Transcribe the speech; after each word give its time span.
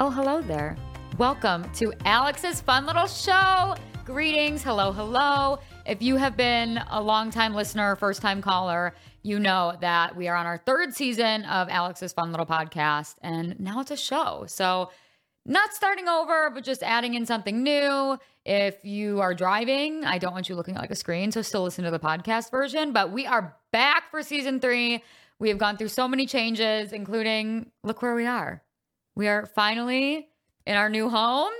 Oh, 0.00 0.10
hello 0.10 0.40
there. 0.40 0.76
Welcome 1.18 1.68
to 1.72 1.92
Alex's 2.04 2.60
fun 2.60 2.86
little 2.86 3.08
show. 3.08 3.74
Greetings. 4.04 4.62
Hello, 4.62 4.92
hello. 4.92 5.58
If 5.86 6.00
you 6.00 6.14
have 6.14 6.36
been 6.36 6.78
a 6.88 7.02
long-time 7.02 7.52
listener, 7.52 7.96
first 7.96 8.22
time 8.22 8.40
caller, 8.40 8.94
you 9.24 9.40
know 9.40 9.76
that 9.80 10.14
we 10.14 10.28
are 10.28 10.36
on 10.36 10.46
our 10.46 10.58
third 10.58 10.94
season 10.94 11.42
of 11.46 11.68
Alex's 11.68 12.12
fun 12.12 12.30
little 12.30 12.46
podcast, 12.46 13.16
and 13.22 13.58
now 13.58 13.80
it's 13.80 13.90
a 13.90 13.96
show. 13.96 14.44
So, 14.46 14.92
not 15.44 15.74
starting 15.74 16.06
over, 16.06 16.50
but 16.50 16.62
just 16.62 16.84
adding 16.84 17.14
in 17.14 17.26
something 17.26 17.64
new. 17.64 18.20
If 18.44 18.84
you 18.84 19.20
are 19.20 19.34
driving, 19.34 20.04
I 20.04 20.18
don't 20.18 20.32
want 20.32 20.48
you 20.48 20.54
looking 20.54 20.76
at 20.76 20.80
like 20.80 20.92
a 20.92 20.96
screen, 20.96 21.32
so 21.32 21.42
still 21.42 21.64
listen 21.64 21.82
to 21.82 21.90
the 21.90 21.98
podcast 21.98 22.52
version. 22.52 22.92
But 22.92 23.10
we 23.10 23.26
are 23.26 23.56
back 23.72 24.12
for 24.12 24.22
season 24.22 24.60
three. 24.60 25.02
We 25.40 25.48
have 25.48 25.58
gone 25.58 25.76
through 25.76 25.88
so 25.88 26.06
many 26.06 26.26
changes, 26.26 26.92
including 26.92 27.72
look 27.82 28.00
where 28.00 28.14
we 28.14 28.26
are. 28.26 28.62
We 29.18 29.26
are 29.26 29.46
finally 29.46 30.28
in 30.64 30.76
our 30.76 30.88
new 30.88 31.08
home. 31.08 31.50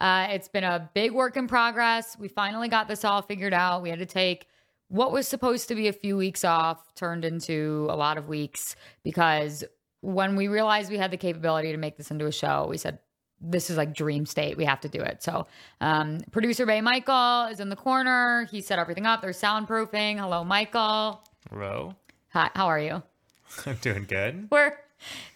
Uh, 0.00 0.28
it's 0.30 0.46
been 0.46 0.62
a 0.62 0.88
big 0.94 1.10
work 1.10 1.36
in 1.36 1.48
progress. 1.48 2.16
We 2.16 2.28
finally 2.28 2.68
got 2.68 2.86
this 2.86 3.04
all 3.04 3.22
figured 3.22 3.52
out. 3.52 3.82
We 3.82 3.90
had 3.90 3.98
to 3.98 4.06
take 4.06 4.46
what 4.86 5.10
was 5.10 5.26
supposed 5.26 5.66
to 5.66 5.74
be 5.74 5.88
a 5.88 5.92
few 5.92 6.16
weeks 6.16 6.44
off, 6.44 6.94
turned 6.94 7.24
into 7.24 7.88
a 7.90 7.96
lot 7.96 8.18
of 8.18 8.28
weeks 8.28 8.76
because 9.02 9.64
when 10.00 10.36
we 10.36 10.46
realized 10.46 10.92
we 10.92 10.96
had 10.96 11.10
the 11.10 11.16
capability 11.16 11.72
to 11.72 11.76
make 11.76 11.96
this 11.96 12.12
into 12.12 12.26
a 12.26 12.30
show, 12.30 12.68
we 12.70 12.78
said, 12.78 13.00
this 13.40 13.68
is 13.68 13.76
like 13.76 13.92
dream 13.92 14.24
state. 14.24 14.56
We 14.56 14.64
have 14.66 14.80
to 14.82 14.88
do 14.88 15.00
it. 15.00 15.20
So, 15.20 15.48
um, 15.80 16.20
producer 16.30 16.66
Bay 16.66 16.80
Michael 16.80 17.46
is 17.50 17.58
in 17.58 17.68
the 17.68 17.76
corner. 17.76 18.46
He 18.48 18.60
set 18.60 18.78
everything 18.78 19.06
up. 19.06 19.22
There's 19.22 19.40
soundproofing. 19.40 20.20
Hello, 20.20 20.44
Michael. 20.44 21.20
Hello. 21.50 21.96
Hi. 22.28 22.50
How 22.54 22.66
are 22.66 22.78
you? 22.78 23.02
I'm 23.66 23.76
doing 23.76 24.04
good. 24.04 24.46
We're 24.52 24.76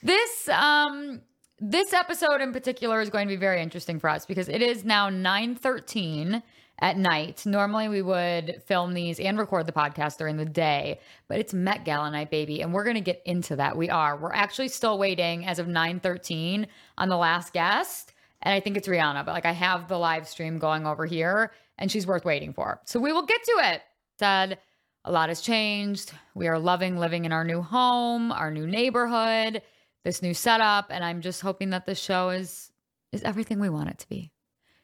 this 0.02 0.48
um 0.48 1.22
this 1.62 1.92
episode 1.92 2.40
in 2.40 2.52
particular 2.52 3.00
is 3.00 3.08
going 3.08 3.28
to 3.28 3.32
be 3.32 3.38
very 3.38 3.62
interesting 3.62 4.00
for 4.00 4.10
us 4.10 4.26
because 4.26 4.48
it 4.48 4.60
is 4.60 4.84
now 4.84 5.08
9:13 5.08 6.42
at 6.80 6.96
night. 6.96 7.46
Normally 7.46 7.88
we 7.88 8.02
would 8.02 8.60
film 8.66 8.94
these 8.94 9.20
and 9.20 9.38
record 9.38 9.66
the 9.66 9.72
podcast 9.72 10.18
during 10.18 10.36
the 10.36 10.44
day, 10.44 10.98
but 11.28 11.38
it's 11.38 11.54
Met 11.54 11.84
Gala 11.84 12.10
night, 12.10 12.32
baby, 12.32 12.62
and 12.62 12.74
we're 12.74 12.82
going 12.82 12.96
to 12.96 13.00
get 13.00 13.22
into 13.24 13.54
that. 13.56 13.76
We 13.76 13.88
are. 13.88 14.16
We're 14.16 14.32
actually 14.32 14.68
still 14.68 14.98
waiting 14.98 15.46
as 15.46 15.60
of 15.60 15.68
9:13 15.68 16.66
on 16.98 17.08
the 17.08 17.16
last 17.16 17.52
guest, 17.52 18.12
and 18.42 18.52
I 18.52 18.58
think 18.58 18.76
it's 18.76 18.88
Rihanna, 18.88 19.24
but 19.24 19.32
like 19.32 19.46
I 19.46 19.52
have 19.52 19.86
the 19.86 19.98
live 19.98 20.26
stream 20.26 20.58
going 20.58 20.84
over 20.84 21.06
here 21.06 21.52
and 21.78 21.90
she's 21.90 22.08
worth 22.08 22.24
waiting 22.24 22.52
for. 22.52 22.80
So 22.84 22.98
we 22.98 23.12
will 23.12 23.24
get 23.24 23.42
to 23.44 23.60
it. 23.72 23.82
Said 24.18 24.58
a 25.04 25.12
lot 25.12 25.28
has 25.28 25.40
changed. 25.40 26.12
We 26.34 26.48
are 26.48 26.58
loving 26.58 26.96
living 26.96 27.24
in 27.24 27.32
our 27.32 27.44
new 27.44 27.62
home, 27.62 28.32
our 28.32 28.50
new 28.50 28.66
neighborhood, 28.66 29.62
this 30.04 30.22
new 30.22 30.34
setup, 30.34 30.86
and 30.90 31.04
I'm 31.04 31.20
just 31.20 31.40
hoping 31.40 31.70
that 31.70 31.86
the 31.86 31.94
show 31.94 32.30
is 32.30 32.70
is 33.12 33.22
everything 33.22 33.60
we 33.60 33.68
want 33.68 33.90
it 33.90 33.98
to 33.98 34.08
be. 34.08 34.30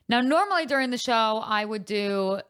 Now, 0.08 0.20
normally 0.20 0.66
during 0.66 0.90
the 0.90 0.98
show, 0.98 1.42
I 1.44 1.64
would 1.64 1.84
do 1.84 2.40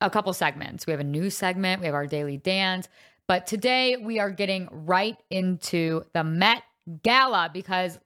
a 0.00 0.10
couple 0.10 0.32
segments. 0.32 0.86
We 0.86 0.92
have 0.92 1.00
a 1.00 1.04
news 1.04 1.36
segment, 1.36 1.80
we 1.80 1.86
have 1.86 1.94
our 1.94 2.06
daily 2.06 2.38
dance, 2.38 2.88
but 3.26 3.46
today 3.46 3.96
we 3.96 4.18
are 4.18 4.30
getting 4.30 4.68
right 4.70 5.16
into 5.30 6.04
the 6.14 6.24
Met 6.24 6.62
Gala 7.02 7.50
because 7.52 7.98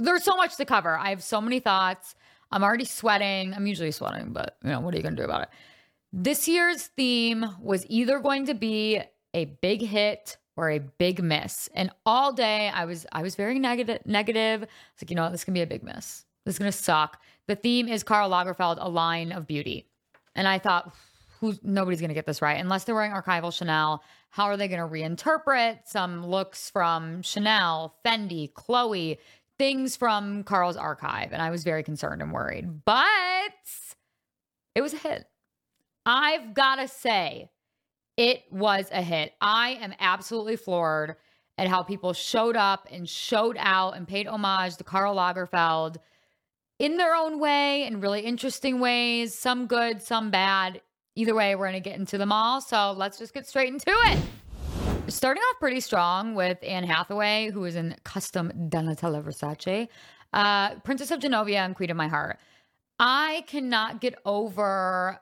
there's 0.00 0.24
so 0.24 0.36
much 0.36 0.56
to 0.56 0.64
cover. 0.64 0.96
I 0.96 1.10
have 1.10 1.22
so 1.22 1.40
many 1.40 1.60
thoughts. 1.60 2.14
I'm 2.52 2.62
already 2.62 2.84
sweating. 2.84 3.54
I'm 3.54 3.66
usually 3.66 3.90
sweating, 3.90 4.32
but 4.32 4.56
you 4.62 4.70
know, 4.70 4.80
what 4.80 4.94
are 4.94 4.96
you 4.96 5.02
going 5.02 5.16
to 5.16 5.22
do 5.22 5.24
about 5.24 5.42
it? 5.42 5.48
This 6.12 6.48
year's 6.48 6.86
theme 6.86 7.46
was 7.60 7.84
either 7.88 8.20
going 8.20 8.46
to 8.46 8.54
be 8.54 9.00
a 9.34 9.44
big 9.46 9.82
hit 9.82 10.38
or 10.58 10.70
a 10.70 10.80
big 10.80 11.22
miss. 11.22 11.70
And 11.72 11.90
all 12.04 12.32
day 12.32 12.68
I 12.68 12.84
was 12.84 13.06
I 13.12 13.22
was 13.22 13.36
very 13.36 13.60
negative 13.60 14.04
negative. 14.04 14.62
I 14.62 14.66
was 14.66 15.02
like, 15.02 15.10
you 15.10 15.16
know 15.16 15.22
what, 15.22 15.32
this 15.32 15.44
can 15.44 15.54
be 15.54 15.62
a 15.62 15.66
big 15.66 15.84
miss. 15.84 16.24
This 16.44 16.56
is 16.56 16.58
gonna 16.58 16.72
suck. 16.72 17.22
The 17.46 17.54
theme 17.54 17.86
is 17.88 18.02
Karl 18.02 18.28
Lagerfeld, 18.28 18.78
a 18.80 18.88
line 18.88 19.30
of 19.30 19.46
beauty. 19.46 19.86
And 20.34 20.48
I 20.48 20.58
thought, 20.58 20.94
who's 21.38 21.60
nobody's 21.62 22.00
gonna 22.00 22.12
get 22.12 22.26
this 22.26 22.42
right 22.42 22.58
unless 22.58 22.84
they're 22.84 22.94
wearing 22.96 23.12
archival 23.12 23.52
Chanel. 23.52 24.02
How 24.30 24.46
are 24.46 24.56
they 24.56 24.66
gonna 24.66 24.88
reinterpret 24.88 25.86
some 25.86 26.26
looks 26.26 26.70
from 26.70 27.22
Chanel, 27.22 27.94
Fendi, 28.04 28.52
Chloe, 28.52 29.20
things 29.58 29.94
from 29.94 30.42
Karl's 30.42 30.76
archive? 30.76 31.32
And 31.32 31.40
I 31.40 31.50
was 31.50 31.62
very 31.62 31.84
concerned 31.84 32.20
and 32.20 32.32
worried. 32.32 32.84
But 32.84 33.52
it 34.74 34.82
was 34.82 34.92
a 34.92 34.98
hit. 34.98 35.24
I've 36.04 36.52
gotta 36.52 36.88
say, 36.88 37.48
it 38.18 38.42
was 38.50 38.88
a 38.92 39.00
hit. 39.00 39.32
I 39.40 39.78
am 39.80 39.94
absolutely 40.00 40.56
floored 40.56 41.14
at 41.56 41.68
how 41.68 41.84
people 41.84 42.12
showed 42.12 42.56
up 42.56 42.88
and 42.90 43.08
showed 43.08 43.56
out 43.58 43.96
and 43.96 44.08
paid 44.08 44.26
homage 44.26 44.76
to 44.76 44.84
Karl 44.84 45.14
Lagerfeld 45.14 45.96
in 46.80 46.96
their 46.96 47.14
own 47.14 47.38
way, 47.38 47.86
in 47.86 48.00
really 48.00 48.20
interesting 48.20 48.80
ways, 48.80 49.38
some 49.38 49.66
good, 49.66 50.02
some 50.02 50.30
bad. 50.30 50.80
Either 51.14 51.34
way, 51.34 51.54
we're 51.54 51.70
going 51.70 51.80
to 51.80 51.88
get 51.88 51.98
into 51.98 52.18
them 52.18 52.32
all. 52.32 52.60
So 52.60 52.92
let's 52.92 53.18
just 53.18 53.32
get 53.32 53.46
straight 53.46 53.72
into 53.72 53.84
it. 53.86 54.18
Starting 55.08 55.42
off 55.42 55.60
pretty 55.60 55.80
strong 55.80 56.34
with 56.34 56.58
Anne 56.62 56.84
Hathaway, 56.84 57.50
who 57.52 57.64
is 57.64 57.76
in 57.76 57.94
custom 58.04 58.52
Donatella 58.68 59.22
Versace, 59.22 59.88
uh, 60.32 60.74
Princess 60.80 61.12
of 61.12 61.20
Genovia 61.20 61.64
and 61.64 61.74
Queen 61.74 61.90
of 61.90 61.96
My 61.96 62.08
Heart. 62.08 62.38
I 62.98 63.44
cannot 63.46 64.00
get 64.00 64.16
over 64.24 65.20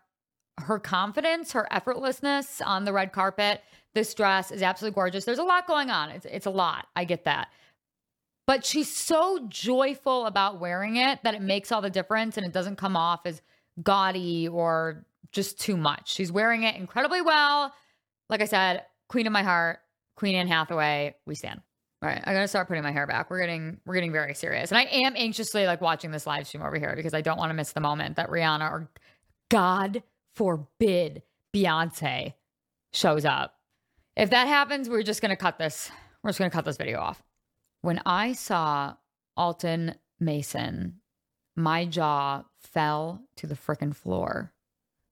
her 0.58 0.78
confidence, 0.78 1.52
her 1.52 1.66
effortlessness 1.70 2.60
on 2.64 2.84
the 2.84 2.92
red 2.92 3.12
carpet. 3.12 3.62
This 3.94 4.14
dress 4.14 4.50
is 4.50 4.62
absolutely 4.62 4.94
gorgeous. 4.94 5.24
There's 5.24 5.38
a 5.38 5.44
lot 5.44 5.66
going 5.66 5.90
on. 5.90 6.10
It's 6.10 6.26
it's 6.26 6.46
a 6.46 6.50
lot. 6.50 6.86
I 6.94 7.04
get 7.04 7.24
that. 7.24 7.48
But 8.46 8.64
she's 8.64 8.94
so 8.94 9.40
joyful 9.48 10.26
about 10.26 10.60
wearing 10.60 10.96
it 10.96 11.18
that 11.24 11.34
it 11.34 11.42
makes 11.42 11.72
all 11.72 11.82
the 11.82 11.90
difference 11.90 12.36
and 12.36 12.46
it 12.46 12.52
doesn't 12.52 12.76
come 12.76 12.96
off 12.96 13.20
as 13.24 13.42
gaudy 13.82 14.48
or 14.48 15.04
just 15.32 15.60
too 15.60 15.76
much. 15.76 16.12
She's 16.12 16.30
wearing 16.30 16.62
it 16.62 16.76
incredibly 16.76 17.20
well. 17.20 17.72
Like 18.30 18.40
I 18.40 18.44
said, 18.44 18.84
queen 19.08 19.26
of 19.26 19.32
my 19.32 19.42
heart, 19.42 19.80
Queen 20.16 20.34
Anne 20.34 20.48
Hathaway, 20.48 21.14
we 21.26 21.34
stand. 21.34 21.60
All 22.02 22.08
right, 22.08 22.22
I 22.24 22.32
gotta 22.32 22.48
start 22.48 22.68
putting 22.68 22.82
my 22.82 22.92
hair 22.92 23.06
back. 23.06 23.30
We're 23.30 23.40
getting 23.40 23.80
we're 23.86 23.94
getting 23.94 24.12
very 24.12 24.34
serious, 24.34 24.70
and 24.70 24.78
I 24.78 24.82
am 24.82 25.14
anxiously 25.16 25.66
like 25.66 25.80
watching 25.80 26.10
this 26.10 26.26
live 26.26 26.46
stream 26.46 26.62
over 26.62 26.78
here 26.78 26.94
because 26.94 27.14
I 27.14 27.22
don't 27.22 27.38
want 27.38 27.50
to 27.50 27.54
miss 27.54 27.72
the 27.72 27.80
moment 27.80 28.16
that 28.16 28.28
Rihanna 28.28 28.70
or 28.70 28.90
God 29.48 30.02
forbid 30.36 31.22
Beyonce 31.54 32.34
shows 32.92 33.24
up. 33.24 33.54
If 34.16 34.30
that 34.30 34.46
happens, 34.46 34.88
we're 34.88 35.02
just 35.02 35.20
gonna 35.20 35.36
cut 35.36 35.58
this. 35.58 35.90
We're 36.22 36.30
just 36.30 36.38
gonna 36.38 36.50
cut 36.50 36.64
this 36.64 36.76
video 36.76 37.00
off. 37.00 37.22
When 37.82 38.00
I 38.06 38.32
saw 38.32 38.94
Alton 39.36 39.94
Mason, 40.20 41.00
my 41.56 41.86
jaw 41.86 42.44
fell 42.58 43.22
to 43.36 43.46
the 43.46 43.54
freaking 43.54 43.94
floor. 43.94 44.52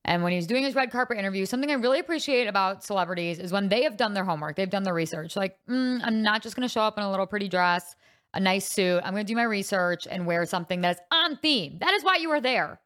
And 0.04 0.22
when 0.22 0.32
he 0.32 0.36
was 0.36 0.46
doing 0.46 0.64
his 0.64 0.74
red 0.74 0.90
carpet 0.90 1.16
interview, 1.16 1.46
something 1.46 1.70
I 1.70 1.74
really 1.74 1.98
appreciate 1.98 2.46
about 2.46 2.84
celebrities 2.84 3.38
is 3.38 3.52
when 3.52 3.70
they 3.70 3.84
have 3.84 3.96
done 3.96 4.12
their 4.12 4.24
homework, 4.24 4.56
they've 4.56 4.68
done 4.68 4.82
their 4.82 4.92
research. 4.92 5.34
Like, 5.34 5.56
mm, 5.68 6.00
I'm 6.04 6.22
not 6.22 6.42
just 6.42 6.56
going 6.56 6.68
to 6.68 6.72
show 6.72 6.82
up 6.82 6.98
in 6.98 7.04
a 7.04 7.10
little 7.10 7.26
pretty 7.26 7.48
dress, 7.48 7.96
a 8.34 8.40
nice 8.40 8.68
suit. 8.68 9.00
I'm 9.02 9.14
going 9.14 9.24
to 9.24 9.32
do 9.32 9.36
my 9.36 9.44
research 9.44 10.06
and 10.10 10.26
wear 10.26 10.44
something 10.44 10.82
that's 10.82 11.00
on 11.10 11.38
theme. 11.38 11.78
That 11.80 11.94
is 11.94 12.04
why 12.04 12.16
you 12.16 12.30
are 12.32 12.40
there. 12.40 12.80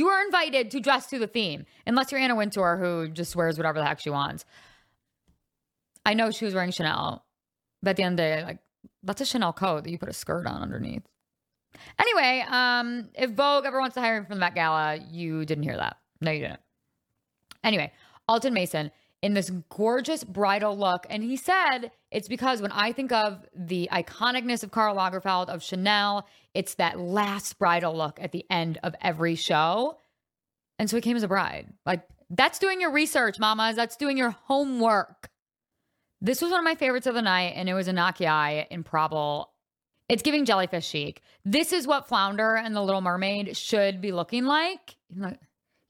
You 0.00 0.08
are 0.08 0.24
invited 0.24 0.70
to 0.70 0.80
dress 0.80 1.08
to 1.08 1.18
the 1.18 1.26
theme, 1.26 1.66
unless 1.86 2.10
you're 2.10 2.22
Anna 2.22 2.34
Wintour, 2.34 2.78
who 2.78 3.10
just 3.10 3.36
wears 3.36 3.58
whatever 3.58 3.78
the 3.78 3.84
heck 3.84 4.00
she 4.00 4.08
wants. 4.08 4.46
I 6.06 6.14
know 6.14 6.30
she 6.30 6.46
was 6.46 6.54
wearing 6.54 6.70
Chanel, 6.70 7.22
but 7.82 7.90
at 7.90 7.96
the 7.96 8.04
end 8.04 8.18
of 8.18 8.24
the 8.24 8.34
day, 8.34 8.42
like, 8.42 8.60
that's 9.02 9.20
a 9.20 9.26
Chanel 9.26 9.52
coat 9.52 9.84
that 9.84 9.90
you 9.90 9.98
put 9.98 10.08
a 10.08 10.14
skirt 10.14 10.46
on 10.46 10.62
underneath. 10.62 11.02
Anyway, 11.98 12.42
um, 12.48 13.10
if 13.14 13.32
Vogue 13.32 13.66
ever 13.66 13.78
wants 13.78 13.92
to 13.92 14.00
hire 14.00 14.22
me 14.22 14.26
for 14.26 14.32
the 14.32 14.40
Met 14.40 14.54
Gala, 14.54 15.00
you 15.10 15.44
didn't 15.44 15.64
hear 15.64 15.76
that. 15.76 15.98
No, 16.22 16.30
you 16.30 16.40
didn't. 16.40 16.60
Anyway, 17.62 17.92
Alton 18.26 18.54
Mason 18.54 18.90
in 19.22 19.34
this 19.34 19.50
gorgeous 19.68 20.24
bridal 20.24 20.76
look. 20.76 21.06
And 21.10 21.22
he 21.22 21.36
said 21.36 21.90
it's 22.10 22.28
because 22.28 22.62
when 22.62 22.72
I 22.72 22.92
think 22.92 23.12
of 23.12 23.44
the 23.54 23.88
iconicness 23.92 24.62
of 24.62 24.70
Karl 24.70 24.96
Lagerfeld, 24.96 25.48
of 25.48 25.62
Chanel, 25.62 26.26
it's 26.54 26.74
that 26.76 26.98
last 26.98 27.58
bridal 27.58 27.96
look 27.96 28.18
at 28.20 28.32
the 28.32 28.44
end 28.50 28.78
of 28.82 28.94
every 29.00 29.34
show. 29.34 29.98
And 30.78 30.88
so 30.88 30.96
he 30.96 31.02
came 31.02 31.16
as 31.16 31.22
a 31.22 31.28
bride. 31.28 31.66
Like, 31.84 32.02
that's 32.30 32.58
doing 32.58 32.80
your 32.80 32.92
research, 32.92 33.38
mamas. 33.38 33.76
That's 33.76 33.96
doing 33.96 34.16
your 34.16 34.30
homework. 34.30 35.28
This 36.20 36.40
was 36.40 36.50
one 36.50 36.60
of 36.60 36.64
my 36.64 36.74
favorites 36.74 37.06
of 37.06 37.14
the 37.14 37.22
night, 37.22 37.54
and 37.56 37.68
it 37.68 37.74
was 37.74 37.88
Anok 37.88 38.20
Yai 38.20 38.66
in 38.70 38.84
Prabal. 38.84 39.46
It's 40.08 40.22
giving 40.22 40.44
jellyfish 40.44 40.86
chic. 40.86 41.22
This 41.44 41.72
is 41.72 41.86
what 41.86 42.08
Flounder 42.08 42.56
and 42.56 42.74
the 42.74 42.82
Little 42.82 43.00
Mermaid 43.00 43.56
should 43.56 44.00
be 44.00 44.12
looking 44.12 44.44
like. 44.44 44.96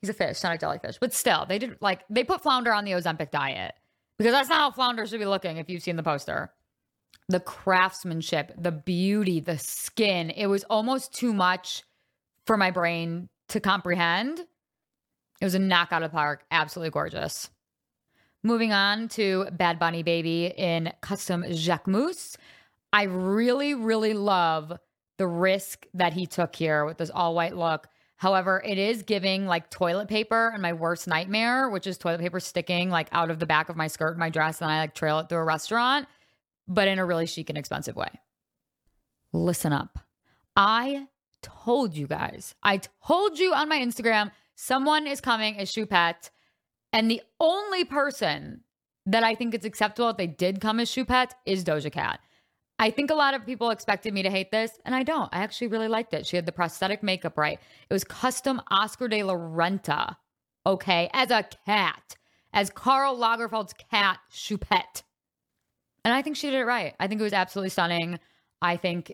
He's 0.01 0.11
a 0.11 0.15
fish, 0.15 0.43
not 0.43 0.55
a 0.55 0.59
jellyfish. 0.59 0.99
But 0.99 1.13
still, 1.13 1.47
they 1.47 1.59
did 1.59 1.77
like 1.81 2.05
they 2.09 2.25
put 2.25 2.43
Flounder 2.43 2.73
on 2.73 2.85
the 2.85 2.93
Ozempic 2.93 3.31
diet 3.31 3.75
because 4.19 4.33
that's 4.33 4.49
not 4.49 4.59
how 4.59 4.71
Flounder 4.71 5.07
should 5.07 5.21
be 5.21 5.27
looking 5.27 5.59
if 5.59 5.69
you've 5.69 5.83
seen 5.83 5.97
the 5.97 6.03
poster. 6.03 6.53
The 7.29 7.41
craftsmanship, 7.41 8.53
the 8.59 8.73
beauty, 8.73 9.41
the 9.41 9.59
skin, 9.59 10.31
it 10.31 10.47
was 10.47 10.65
almost 10.65 11.15
too 11.15 11.33
much 11.33 11.85
for 12.47 12.57
my 12.57 12.71
brain 12.71 13.29
to 13.49 13.61
comprehend. 13.61 14.41
It 15.41 15.45
was 15.45 15.55
a 15.55 15.61
knockout 15.61 16.03
of 16.03 16.11
the 16.11 16.17
park. 16.17 16.45
Absolutely 16.51 16.91
gorgeous. 16.91 17.51
Moving 18.43 18.73
on 18.73 19.09
to 19.09 19.47
Bad 19.53 19.79
Bunny 19.79 20.03
Baby 20.03 20.47
in 20.47 20.93
custom 21.03 21.45
Jacquemus. 21.45 22.37
I 22.93 23.05
really, 23.05 23.75
really 23.75 24.15
love 24.15 24.73
the 25.19 25.27
risk 25.27 25.87
that 25.95 26.15
he 26.15 26.27
took 26.27 26.57
here 26.57 26.85
with 26.85 26.99
this 26.99 27.11
all 27.11 27.35
white 27.35 27.57
look. 27.57 27.87
However, 28.21 28.63
it 28.63 28.77
is 28.77 29.03
giving 29.03 29.47
like 29.47 29.71
toilet 29.71 30.07
paper 30.07 30.51
and 30.53 30.61
my 30.61 30.75
worst 30.75 31.09
nightmare, 31.09 31.71
which 31.71 31.87
is 31.87 31.97
toilet 31.97 32.21
paper 32.21 32.39
sticking 32.39 32.91
like 32.91 33.09
out 33.13 33.31
of 33.31 33.39
the 33.39 33.47
back 33.47 33.71
of 33.71 33.77
my 33.77 33.87
skirt 33.87 34.11
and 34.11 34.19
my 34.19 34.29
dress, 34.29 34.61
and 34.61 34.71
I 34.71 34.81
like 34.81 34.95
trail 34.95 35.21
it 35.21 35.31
through 35.31 35.39
a 35.39 35.45
restaurant, 35.45 36.07
but 36.69 36.87
in 36.87 36.99
a 36.99 37.07
really 37.07 37.25
chic 37.25 37.49
and 37.49 37.57
expensive 37.57 37.97
way. 37.97 38.11
Listen 39.33 39.73
up. 39.73 40.01
I 40.55 41.07
told 41.41 41.97
you 41.97 42.07
guys, 42.07 42.55
I 42.63 42.83
told 43.07 43.39
you 43.39 43.55
on 43.55 43.71
my 43.71 43.79
Instagram, 43.79 44.33
someone 44.55 45.07
is 45.07 45.23
coming 45.23 45.57
as 45.57 45.73
Choupette. 45.73 46.29
And 46.93 47.11
the 47.11 47.23
only 47.41 47.87
person 47.87 48.65
that 49.07 49.25
I 49.25 49.35
think 49.35 49.55
it's 49.55 49.65
acceptable 49.65 50.11
if 50.11 50.19
they 50.19 50.27
did 50.27 50.61
come 50.61 50.79
as 50.79 50.91
Choupette 50.91 51.33
is 51.47 51.65
Doja 51.65 51.91
Cat. 51.91 52.21
I 52.81 52.91
think 52.91 53.11
a 53.11 53.15
lot 53.15 53.35
of 53.35 53.45
people 53.45 53.69
expected 53.69 54.15
me 54.15 54.23
to 54.23 54.31
hate 54.31 54.51
this, 54.51 54.81
and 54.87 54.95
I 54.95 55.03
don't. 55.03 55.29
I 55.35 55.43
actually 55.43 55.67
really 55.67 55.87
liked 55.87 56.15
it. 56.15 56.27
She 56.27 56.37
had 56.37 56.47
the 56.47 56.53
prosthetic 56.53 57.03
makeup 57.03 57.37
right. 57.37 57.61
It 57.91 57.93
was 57.93 58.05
custom 58.05 58.63
Oscar 58.71 59.07
de 59.07 59.23
la 59.23 59.35
Renta, 59.35 60.17
okay, 60.65 61.11
as 61.13 61.31
a 61.31 61.47
cat, 61.67 62.17
as 62.55 62.71
Karl 62.71 63.19
Lagerfeld's 63.19 63.75
cat, 63.75 64.19
Choupette. 64.33 65.03
And 66.07 66.15
I 66.15 66.23
think 66.23 66.37
she 66.37 66.49
did 66.49 66.59
it 66.59 66.65
right. 66.65 66.95
I 66.99 67.07
think 67.07 67.21
it 67.21 67.25
was 67.25 67.35
absolutely 67.35 67.69
stunning. 67.69 68.19
I 68.63 68.79
think 68.79 69.13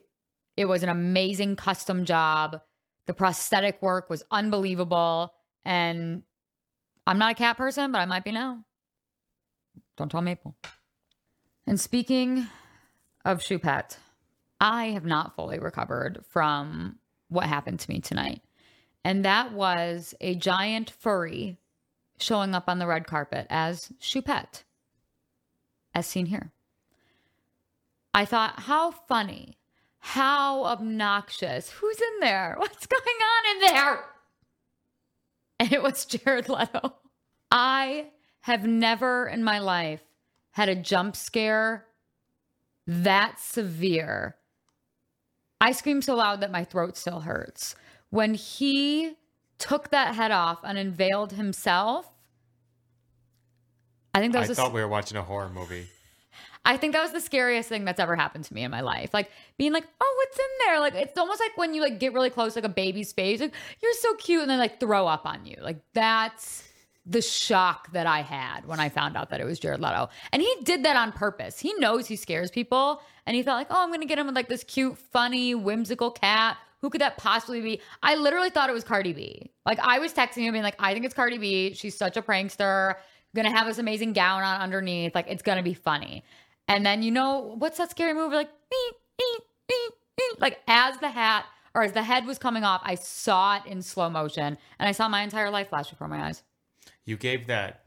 it 0.57 0.67
was 0.67 0.85
an 0.85 0.89
amazing 0.89 1.57
custom 1.57 2.05
job. 2.05 2.61
The 3.09 3.15
prosthetic 3.15 3.83
work 3.83 4.09
was 4.09 4.23
unbelievable. 4.31 5.35
And 5.65 6.23
I'm 7.05 7.19
not 7.19 7.33
a 7.33 7.35
cat 7.35 7.57
person, 7.57 7.91
but 7.91 7.99
I 7.99 8.07
might 8.07 8.23
be 8.23 8.31
now. 8.31 8.65
Don't 9.97 10.09
tell 10.09 10.23
Maple. 10.23 10.55
And 11.67 11.81
speaking 11.81 12.47
of 13.27 13.41
Choupette, 13.41 13.99
I 14.61 14.87
have 14.87 15.05
not 15.05 15.35
fully 15.35 15.59
recovered 15.59 16.25
from 16.29 16.99
what 17.29 17.47
happened 17.47 17.81
to 17.81 17.91
me 17.91 18.01
tonight. 18.01 18.41
And 19.05 19.25
that 19.25 19.53
was 19.53 20.15
a 20.21 20.37
giant 20.37 20.91
furry 20.91 21.59
showing 22.19 22.55
up 22.55 22.65
on 22.69 22.79
the 22.79 22.87
red 22.87 23.07
carpet 23.07 23.47
as 23.51 23.93
Choupette, 24.01 24.63
as 25.93 26.07
seen 26.07 26.27
here. 26.27 26.53
I 28.15 28.25
thought, 28.25 28.61
how 28.61 28.93
funny, 28.93 29.59
how 29.99 30.65
obnoxious. 30.65 31.71
Who's 31.71 32.01
in 32.01 32.21
there? 32.21 32.55
What's 32.59 32.87
going 32.87 33.03
on 33.03 33.57
in 33.57 33.75
there? 33.75 34.05
And 35.59 35.73
it 35.73 35.83
was 35.83 36.05
Jared 36.05 36.49
Leto. 36.49 36.95
I 37.51 38.07
have 38.41 38.67
never 38.67 39.27
in 39.27 39.43
my 39.43 39.59
life 39.59 40.03
had 40.53 40.69
a 40.69 40.77
jump 40.77 41.17
scare 41.17 41.86
that 42.87 43.39
severe. 43.41 44.37
I 45.61 45.73
screamed 45.73 46.05
so 46.05 46.15
loud 46.15 46.41
that 46.41 46.51
my 46.51 46.65
throat 46.65 46.97
still 46.97 47.21
hurts. 47.21 47.75
When 48.11 48.35
he 48.35 49.15
took 49.59 49.91
that 49.91 50.15
head 50.15 50.31
off 50.31 50.61
and 50.63 50.79
unveiled 50.79 51.33
himself, 51.33 52.11
I 54.15 54.21
think 54.21 54.33
that 54.33 54.49
was 54.49 54.51
I 54.51 54.55
thought 54.55 54.73
we 54.73 54.81
were 54.81 54.89
watching 54.89 55.17
a 55.17 55.23
horror 55.23 55.51
movie. 55.51 55.87
I 56.65 56.77
think 56.77 56.95
that 56.95 57.03
was 57.03 57.13
the 57.13 57.21
scariest 57.21 57.69
thing 57.69 57.85
that's 57.85 58.01
ever 58.01 58.17
happened 58.17 58.45
to 58.45 58.55
me 58.55 58.65
in 58.65 58.73
my 58.73 58.81
life. 58.81 59.15
Like 59.15 59.31
being 59.57 59.73
like, 59.73 59.87
oh, 60.01 60.15
what's 60.19 60.39
in 60.39 60.67
there? 60.67 60.81
Like 60.81 60.95
it's 60.95 61.17
almost 61.17 61.41
like 61.41 61.57
when 61.57 61.75
you 61.75 61.81
like 61.81 62.01
get 62.01 62.13
really 62.13 62.31
close, 62.31 62.57
like 62.57 62.65
a 62.65 62.69
baby's 62.69 63.13
face, 63.13 63.41
like 63.41 63.55
you're 63.81 63.93
so 63.95 64.15
cute, 64.15 64.43
and 64.43 64.51
then 64.51 64.59
like 64.59 64.81
throw 64.81 65.07
up 65.07 65.27
on 65.27 65.47
you. 65.47 65.57
Like 65.61 65.81
that's 65.95 66.66
the 67.07 67.23
shock 67.23 67.93
that 67.93 68.07
I 68.07 68.21
had 68.21 68.67
when 68.67 68.81
I 68.81 68.89
found 68.89 69.17
out 69.17 69.31
that 69.31 69.41
it 69.41 69.45
was 69.45 69.61
Jared 69.61 69.81
Leto. 69.81 70.09
And 70.33 70.43
he 70.43 70.57
did 70.65 70.85
that 70.85 70.97
on 70.97 71.13
purpose. 71.13 71.61
He 71.61 71.73
knows 71.75 72.09
he 72.09 72.17
scares 72.17 72.51
people. 72.51 73.01
And 73.27 73.37
he 73.37 73.43
thought, 73.43 73.57
like, 73.57 73.69
oh, 73.71 73.83
I'm 73.83 73.91
gonna 73.91 74.07
get 74.07 74.19
him 74.19 74.27
with 74.27 74.35
like 74.35 74.49
this 74.49 74.65
cute, 74.65 74.99
funny, 74.99 75.55
whimsical 75.55 76.11
cat. 76.11 76.57
Who 76.81 76.91
could 76.91 77.01
that 77.01 77.17
possibly 77.17 77.61
be? 77.61 77.81
I 78.03 78.17
literally 78.17 78.51
thought 78.51 78.69
it 78.69 78.73
was 78.73 78.85
Cardi 78.85 79.13
B. 79.13 79.51
Like 79.65 79.79
I 79.81 79.99
was 79.99 80.13
texting 80.13 80.43
him 80.43 80.53
being 80.53 80.65
like, 80.65 80.77
I 80.79 80.93
think 80.93 81.05
it's 81.05 81.15
Cardi 81.15 81.39
B. 81.39 81.75
She's 81.75 81.97
such 81.97 82.17
a 82.17 82.23
prankster. 82.23 82.97
Gonna 83.35 83.51
have 83.51 83.67
this 83.67 83.79
amazing 83.79 84.13
gown 84.13 84.43
on 84.43 84.61
underneath. 84.61 85.15
Like 85.15 85.27
it's 85.29 85.43
gonna 85.43 85.63
be 85.63 85.75
funny. 85.75 86.25
And 86.69 86.85
then 86.85 87.03
you 87.03 87.13
know 87.13 87.55
what's 87.59 87.79
that 87.79 87.91
scary 87.91 88.15
movie? 88.15 88.35
Like, 88.35 88.51
beep, 88.71 88.95
beep, 89.19 89.43
beep. 89.69 90.41
like 90.41 90.61
as 90.67 90.99
the 90.99 91.09
hat 91.09 91.47
or 91.75 91.83
as 91.83 91.93
the 91.93 92.03
head 92.03 92.27
was 92.27 92.39
coming 92.39 92.65
off, 92.65 92.81
I 92.85 92.97
saw 92.97 93.57
it 93.57 93.67
in 93.67 93.83
slow 93.83 94.09
motion, 94.09 94.57
and 94.79 94.89
I 94.89 94.93
saw 94.93 95.09
my 95.09 95.23
entire 95.23 95.51
life 95.51 95.69
flash 95.69 95.91
before 95.91 96.09
my 96.09 96.27
eyes. 96.27 96.43
You 97.07 97.17
gave 97.17 97.47
that 97.47 97.85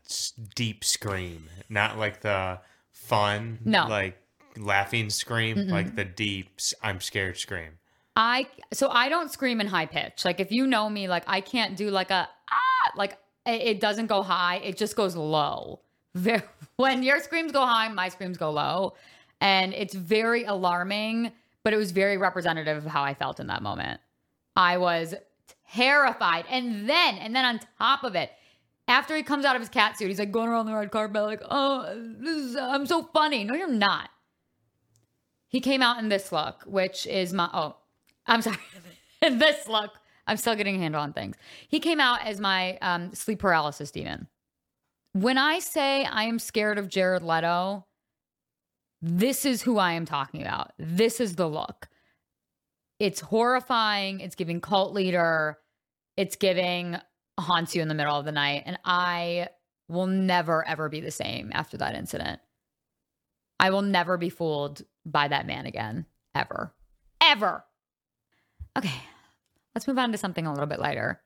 deep 0.56 0.84
scream, 0.84 1.50
not 1.70 1.98
like 2.00 2.22
the 2.22 2.60
fun, 2.92 3.60
No. 3.64 3.86
like 3.88 4.18
laughing 4.58 5.10
scream, 5.10 5.68
like 5.68 5.96
the 5.96 6.06
deep 6.06 6.60
"I'm 6.82 7.00
scared" 7.02 7.38
scream. 7.38 7.78
I 8.16 8.48
so 8.74 8.90
I 8.90 9.10
don't 9.10 9.32
scream 9.32 9.62
in 9.62 9.68
high 9.68 9.86
pitch. 9.86 10.26
Like 10.26 10.40
if 10.40 10.52
you 10.52 10.66
know 10.66 10.90
me, 10.90 11.08
like 11.08 11.24
I 11.28 11.42
can't 11.42 11.78
do 11.78 11.90
like 11.92 12.12
a 12.12 12.28
ah, 12.52 12.92
like 12.96 13.18
it, 13.46 13.62
it 13.62 13.80
doesn't 13.80 14.08
go 14.08 14.22
high. 14.24 14.58
It 14.58 14.78
just 14.78 14.96
goes 14.96 15.16
low. 15.16 15.82
Very, 16.16 16.42
when 16.78 17.04
your 17.04 17.20
screams 17.20 17.52
go 17.52 17.66
high, 17.66 17.88
my 17.90 18.10
screams 18.10 18.38
go 18.38 18.50
low, 18.52 18.94
and 19.42 19.74
it's 19.74 19.94
very 19.94 20.44
alarming. 20.46 21.32
But 21.64 21.74
it 21.74 21.78
was 21.78 21.92
very 21.92 22.18
representative 22.18 22.78
of 22.78 22.86
how 22.86 23.04
I 23.04 23.14
felt 23.14 23.40
in 23.40 23.48
that 23.48 23.62
moment. 23.62 24.00
I 24.56 24.78
was 24.78 25.14
terrified, 25.72 26.46
and 26.50 26.90
then 26.90 27.16
and 27.18 27.36
then 27.36 27.46
on 27.46 27.60
top 27.78 28.04
of 28.04 28.16
it, 28.16 28.32
after 28.90 29.16
he 29.16 29.24
comes 29.24 29.46
out 29.46 29.56
of 29.56 29.62
his 29.62 29.70
cat 29.70 29.98
suit, 29.98 30.08
he's 30.08 30.20
like 30.20 30.32
going 30.32 30.50
around 30.50 30.66
the 30.66 30.74
red 30.74 30.92
carpet, 30.92 31.24
like, 31.24 31.42
"Oh, 31.50 31.86
this 32.20 32.36
is, 32.36 32.56
I'm 32.56 32.86
so 32.86 33.04
funny." 33.14 33.44
No, 33.44 33.54
you're 33.54 33.70
not. 33.70 34.10
He 35.48 35.62
came 35.62 35.82
out 35.82 36.00
in 36.00 36.10
this 36.10 36.32
look, 36.32 36.64
which 36.66 37.08
is 37.08 37.32
my 37.32 37.50
oh, 37.54 37.76
I'm 38.26 38.42
sorry, 38.42 38.58
in 39.22 39.38
this 39.38 39.68
look. 39.68 39.92
I'm 40.28 40.38
still 40.38 40.56
getting 40.56 40.76
a 40.76 40.80
handle 40.80 41.02
on 41.02 41.14
things. 41.14 41.36
He 41.68 41.80
came 41.80 42.00
out 42.00 42.24
as 42.24 42.40
my 42.40 42.78
um, 42.80 43.14
sleep 43.16 43.40
paralysis 43.40 43.90
demon. 43.90 44.28
When 45.14 45.40
I 45.40 45.58
say 45.58 46.06
I 46.06 46.24
am 46.24 46.38
scared 46.38 46.78
of 46.78 46.88
Jared 46.88 47.24
Leto, 47.24 47.86
this 49.02 49.46
is 49.46 49.64
who 49.64 49.80
I 49.80 49.94
am 49.94 50.06
talking 50.06 50.42
about. 50.42 50.74
This 50.78 51.20
is 51.20 51.36
the 51.36 51.48
look. 51.48 51.88
It's 53.00 53.22
horrifying. 53.22 54.20
It's 54.20 54.36
giving 54.36 54.62
cult 54.62 54.94
leader. 54.94 55.58
It's 56.16 56.36
giving 56.36 56.98
haunts 57.40 57.76
you 57.76 57.82
in 57.82 57.88
the 57.88 57.96
middle 57.96 58.16
of 58.16 58.26
the 58.26 58.32
night. 58.32 58.64
And 58.66 58.78
I 58.84 59.50
will 59.88 60.08
never, 60.08 60.66
ever 60.68 60.90
be 60.90 61.02
the 61.02 61.12
same 61.12 61.52
after 61.54 61.78
that 61.78 61.96
incident. 61.96 62.40
I 63.60 63.72
will 63.72 63.82
never 63.82 64.18
be 64.18 64.30
fooled 64.30 64.84
by 65.06 65.28
that 65.28 65.46
man 65.46 65.66
again, 65.66 66.06
ever. 66.34 66.74
Ever. 67.22 67.66
Okay, 68.78 69.02
let's 69.76 69.88
move 69.88 69.98
on 69.98 70.12
to 70.12 70.18
something 70.18 70.46
a 70.46 70.52
little 70.52 70.68
bit 70.68 70.80
lighter. 70.80 71.22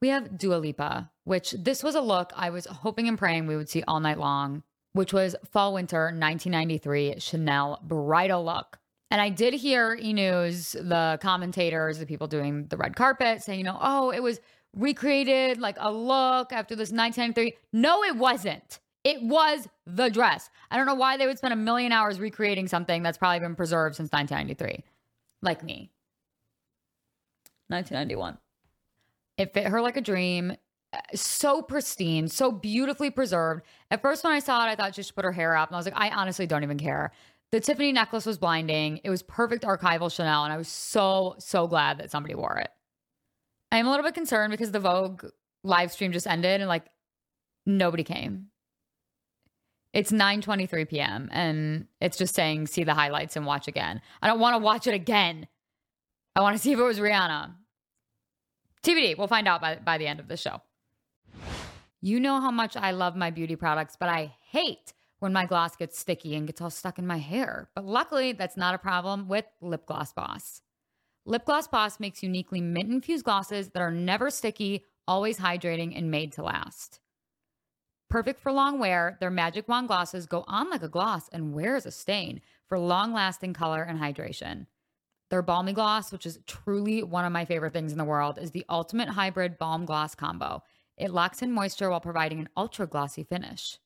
We 0.00 0.08
have 0.08 0.36
Dua 0.36 0.56
Lipa, 0.56 1.10
which 1.24 1.52
this 1.52 1.82
was 1.82 1.94
a 1.94 2.00
look 2.00 2.32
I 2.34 2.50
was 2.50 2.66
hoping 2.66 3.06
and 3.06 3.16
praying 3.16 3.46
we 3.46 3.56
would 3.56 3.68
see 3.68 3.84
all 3.86 4.00
night 4.00 4.18
long, 4.18 4.62
which 4.92 5.12
was 5.12 5.36
fall 5.50 5.74
winter 5.74 6.06
1993 6.06 7.20
Chanel 7.20 7.80
bridal 7.82 8.44
look. 8.44 8.78
And 9.10 9.20
I 9.20 9.28
did 9.28 9.54
hear 9.54 9.94
E 9.94 10.12
News, 10.12 10.72
the 10.72 11.18
commentators, 11.22 11.98
the 11.98 12.06
people 12.06 12.26
doing 12.26 12.66
the 12.66 12.76
red 12.76 12.96
carpet, 12.96 13.42
saying, 13.42 13.60
you 13.60 13.64
know, 13.64 13.78
oh, 13.80 14.10
it 14.10 14.22
was 14.22 14.40
recreated 14.74 15.60
like 15.60 15.76
a 15.78 15.90
look 15.90 16.52
after 16.52 16.74
this 16.74 16.90
1993. 16.90 17.54
No, 17.72 18.02
it 18.04 18.16
wasn't. 18.16 18.80
It 19.04 19.22
was 19.22 19.68
the 19.86 20.08
dress. 20.08 20.48
I 20.70 20.76
don't 20.76 20.86
know 20.86 20.94
why 20.94 21.16
they 21.16 21.26
would 21.26 21.38
spend 21.38 21.52
a 21.52 21.56
million 21.56 21.92
hours 21.92 22.18
recreating 22.18 22.68
something 22.68 23.02
that's 23.02 23.18
probably 23.18 23.40
been 23.40 23.54
preserved 23.54 23.96
since 23.96 24.10
1993, 24.10 24.82
like 25.42 25.62
me. 25.62 25.90
1991. 27.68 28.38
It 29.36 29.52
fit 29.52 29.66
her 29.66 29.80
like 29.80 29.96
a 29.96 30.00
dream. 30.00 30.56
So 31.14 31.60
pristine, 31.60 32.28
so 32.28 32.52
beautifully 32.52 33.10
preserved. 33.10 33.64
At 33.90 34.00
first, 34.00 34.22
when 34.22 34.32
I 34.32 34.38
saw 34.38 34.64
it, 34.64 34.70
I 34.70 34.76
thought 34.76 34.94
she 34.94 35.02
should 35.02 35.14
put 35.14 35.24
her 35.24 35.32
hair 35.32 35.56
up. 35.56 35.68
And 35.68 35.76
I 35.76 35.78
was 35.78 35.86
like, 35.86 35.96
I 35.96 36.10
honestly 36.10 36.46
don't 36.46 36.62
even 36.62 36.78
care. 36.78 37.10
The 37.50 37.60
Tiffany 37.60 37.92
necklace 37.92 38.26
was 38.26 38.38
blinding. 38.38 39.00
It 39.02 39.10
was 39.10 39.22
perfect 39.22 39.64
archival 39.64 40.10
Chanel. 40.10 40.44
And 40.44 40.52
I 40.52 40.56
was 40.56 40.68
so, 40.68 41.34
so 41.38 41.66
glad 41.66 41.98
that 41.98 42.10
somebody 42.10 42.34
wore 42.34 42.58
it. 42.58 42.70
I'm 43.74 43.88
a 43.88 43.90
little 43.90 44.04
bit 44.04 44.14
concerned 44.14 44.52
because 44.52 44.70
the 44.70 44.78
Vogue 44.78 45.24
live 45.64 45.90
stream 45.90 46.12
just 46.12 46.28
ended 46.28 46.60
and 46.60 46.68
like 46.68 46.84
nobody 47.66 48.04
came. 48.04 48.46
It's 49.92 50.12
9:23 50.12 50.88
p.m. 50.88 51.28
and 51.32 51.88
it's 52.00 52.16
just 52.16 52.36
saying 52.36 52.68
see 52.68 52.84
the 52.84 52.94
highlights 52.94 53.34
and 53.34 53.44
watch 53.44 53.66
again. 53.66 54.00
I 54.22 54.28
don't 54.28 54.38
want 54.38 54.54
to 54.54 54.58
watch 54.58 54.86
it 54.86 54.94
again. 54.94 55.48
I 56.36 56.40
want 56.40 56.56
to 56.56 56.62
see 56.62 56.70
if 56.70 56.78
it 56.78 56.82
was 56.82 57.00
Rihanna. 57.00 57.52
TBD. 58.84 59.18
We'll 59.18 59.26
find 59.26 59.48
out 59.48 59.60
by, 59.60 59.76
by 59.76 59.98
the 59.98 60.06
end 60.06 60.20
of 60.20 60.28
the 60.28 60.36
show. 60.36 60.60
You 62.00 62.20
know 62.20 62.40
how 62.40 62.52
much 62.52 62.76
I 62.76 62.92
love 62.92 63.16
my 63.16 63.30
beauty 63.30 63.56
products, 63.56 63.96
but 63.98 64.08
I 64.08 64.36
hate 64.50 64.92
when 65.18 65.32
my 65.32 65.46
gloss 65.46 65.74
gets 65.74 65.98
sticky 65.98 66.36
and 66.36 66.46
gets 66.46 66.60
all 66.60 66.70
stuck 66.70 66.98
in 67.00 67.08
my 67.08 67.18
hair. 67.18 67.70
But 67.74 67.86
luckily, 67.86 68.32
that's 68.32 68.56
not 68.56 68.74
a 68.74 68.78
problem 68.78 69.26
with 69.26 69.46
Lip 69.60 69.84
Gloss 69.86 70.12
Boss. 70.12 70.60
Lip 71.26 71.46
Gloss 71.46 71.66
Boss 71.66 71.98
makes 71.98 72.22
uniquely 72.22 72.60
mint 72.60 72.90
infused 72.90 73.24
glosses 73.24 73.70
that 73.70 73.80
are 73.80 73.90
never 73.90 74.28
sticky, 74.28 74.84
always 75.08 75.38
hydrating, 75.38 75.96
and 75.96 76.10
made 76.10 76.32
to 76.32 76.42
last. 76.42 77.00
Perfect 78.10 78.40
for 78.40 78.52
long 78.52 78.78
wear, 78.78 79.16
their 79.20 79.30
magic 79.30 79.66
wand 79.66 79.88
glosses 79.88 80.26
go 80.26 80.44
on 80.46 80.68
like 80.68 80.82
a 80.82 80.88
gloss 80.88 81.30
and 81.30 81.54
wear 81.54 81.76
as 81.76 81.86
a 81.86 81.90
stain 81.90 82.42
for 82.68 82.78
long 82.78 83.14
lasting 83.14 83.54
color 83.54 83.82
and 83.82 83.98
hydration. 83.98 84.66
Their 85.30 85.40
balmy 85.40 85.72
gloss, 85.72 86.12
which 86.12 86.26
is 86.26 86.38
truly 86.46 87.02
one 87.02 87.24
of 87.24 87.32
my 87.32 87.46
favorite 87.46 87.72
things 87.72 87.92
in 87.92 87.98
the 87.98 88.04
world, 88.04 88.38
is 88.38 88.50
the 88.50 88.66
ultimate 88.68 89.08
hybrid 89.08 89.58
balm 89.58 89.86
gloss 89.86 90.14
combo. 90.14 90.62
It 90.98 91.10
locks 91.10 91.40
in 91.40 91.52
moisture 91.52 91.88
while 91.88 92.00
providing 92.00 92.38
an 92.38 92.50
ultra 92.54 92.86
glossy 92.86 93.24
finish. 93.24 93.78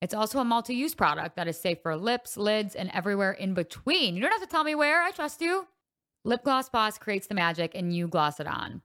It's 0.00 0.14
also 0.14 0.40
a 0.40 0.44
multi 0.44 0.74
use 0.74 0.94
product 0.94 1.36
that 1.36 1.46
is 1.46 1.60
safe 1.60 1.82
for 1.82 1.96
lips, 1.96 2.38
lids, 2.38 2.74
and 2.74 2.90
everywhere 2.94 3.32
in 3.32 3.52
between. 3.52 4.16
You 4.16 4.22
don't 4.22 4.32
have 4.32 4.40
to 4.40 4.48
tell 4.48 4.64
me 4.64 4.74
where, 4.74 5.02
I 5.02 5.10
trust 5.10 5.42
you. 5.42 5.66
Lip 6.24 6.44
Gloss 6.44 6.68
Boss 6.68 6.98
creates 6.98 7.26
the 7.26 7.34
magic 7.34 7.72
and 7.74 7.94
you 7.94 8.06
gloss 8.06 8.38
it 8.38 8.46
on. 8.46 8.82